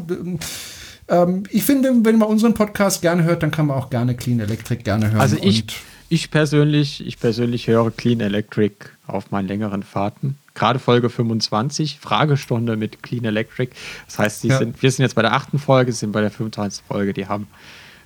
[1.09, 4.39] ähm, ich finde, wenn man unseren Podcast gerne hört, dann kann man auch gerne Clean
[4.39, 5.21] Electric gerne hören.
[5.21, 5.65] Also ich,
[6.13, 8.75] ich persönlich, ich persönlich höre Clean Electric
[9.07, 10.37] auf meinen längeren Fahrten.
[10.53, 13.71] Gerade Folge 25, Fragestunde mit Clean Electric.
[14.05, 14.59] Das heißt, Ja.
[14.59, 16.83] sind, wir sind jetzt bei der achten Folge, sind bei der 25.
[16.87, 17.47] Folge, die haben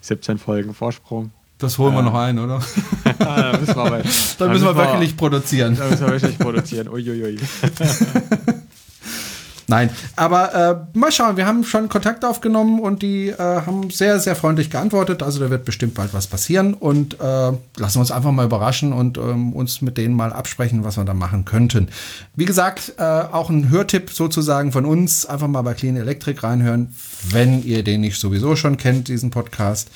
[0.01, 1.31] 17 Folgen Vorsprung.
[1.57, 2.61] das holen wir noch ein, oder?
[3.19, 4.01] Ah, da müssen wir, aber,
[4.37, 5.75] Dann müssen wir wirklich produzieren.
[5.75, 6.87] Da müssen wir wirklich produzieren.
[6.87, 7.37] Uiuiui.
[9.69, 14.17] Nein, aber äh, mal schauen, wir haben schon Kontakt aufgenommen und die äh, haben sehr,
[14.21, 15.21] sehr freundlich geantwortet.
[15.21, 18.93] Also da wird bestimmt bald was passieren und äh, lassen wir uns einfach mal überraschen
[18.93, 21.89] und ähm, uns mit denen mal absprechen, was wir da machen könnten.
[22.33, 26.95] Wie gesagt, äh, auch ein Hörtipp sozusagen von uns, einfach mal bei Clean Electric reinhören,
[27.29, 29.89] wenn ihr den nicht sowieso schon kennt, diesen Podcast.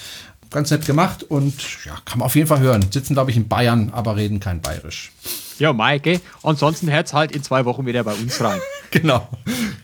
[0.52, 1.54] Ganz nett gemacht und
[1.86, 2.86] ja, kann man auf jeden Fall hören.
[2.92, 5.12] Sitzen, glaube ich, in Bayern, aber reden kein Bayerisch.
[5.60, 6.20] Ja, Maike.
[6.44, 8.60] Ansonsten hört's halt in zwei Wochen wieder bei uns rein.
[8.92, 9.26] Genau.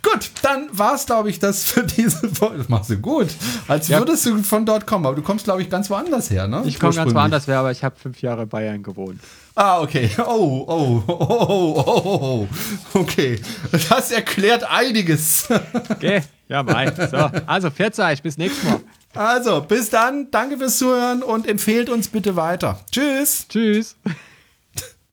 [0.03, 2.57] Gut, dann war's, glaube ich, das für diese Folge.
[2.57, 3.27] Das machst du gut.
[3.69, 3.99] Als Ja.
[3.99, 6.63] würdest du von dort kommen, aber du kommst, glaube ich, ganz woanders her, ne?
[6.65, 9.21] Ich komme ganz woanders her, aber ich habe fünf Jahre in Bayern gewohnt.
[9.55, 10.09] Ah, okay.
[10.19, 12.47] Oh, oh, oh, oh, oh,
[12.93, 12.99] oh.
[12.99, 13.39] Okay.
[13.87, 15.47] Das erklärt einiges.
[15.89, 16.91] Okay, ja, Mai.
[17.09, 18.81] So, also, 40, bis nächstes Mal.
[19.13, 20.29] Also, bis dann.
[20.31, 22.79] Danke fürs Zuhören und empfehlt uns bitte weiter.
[22.91, 23.47] Tschüss.
[23.49, 23.95] Tschüss.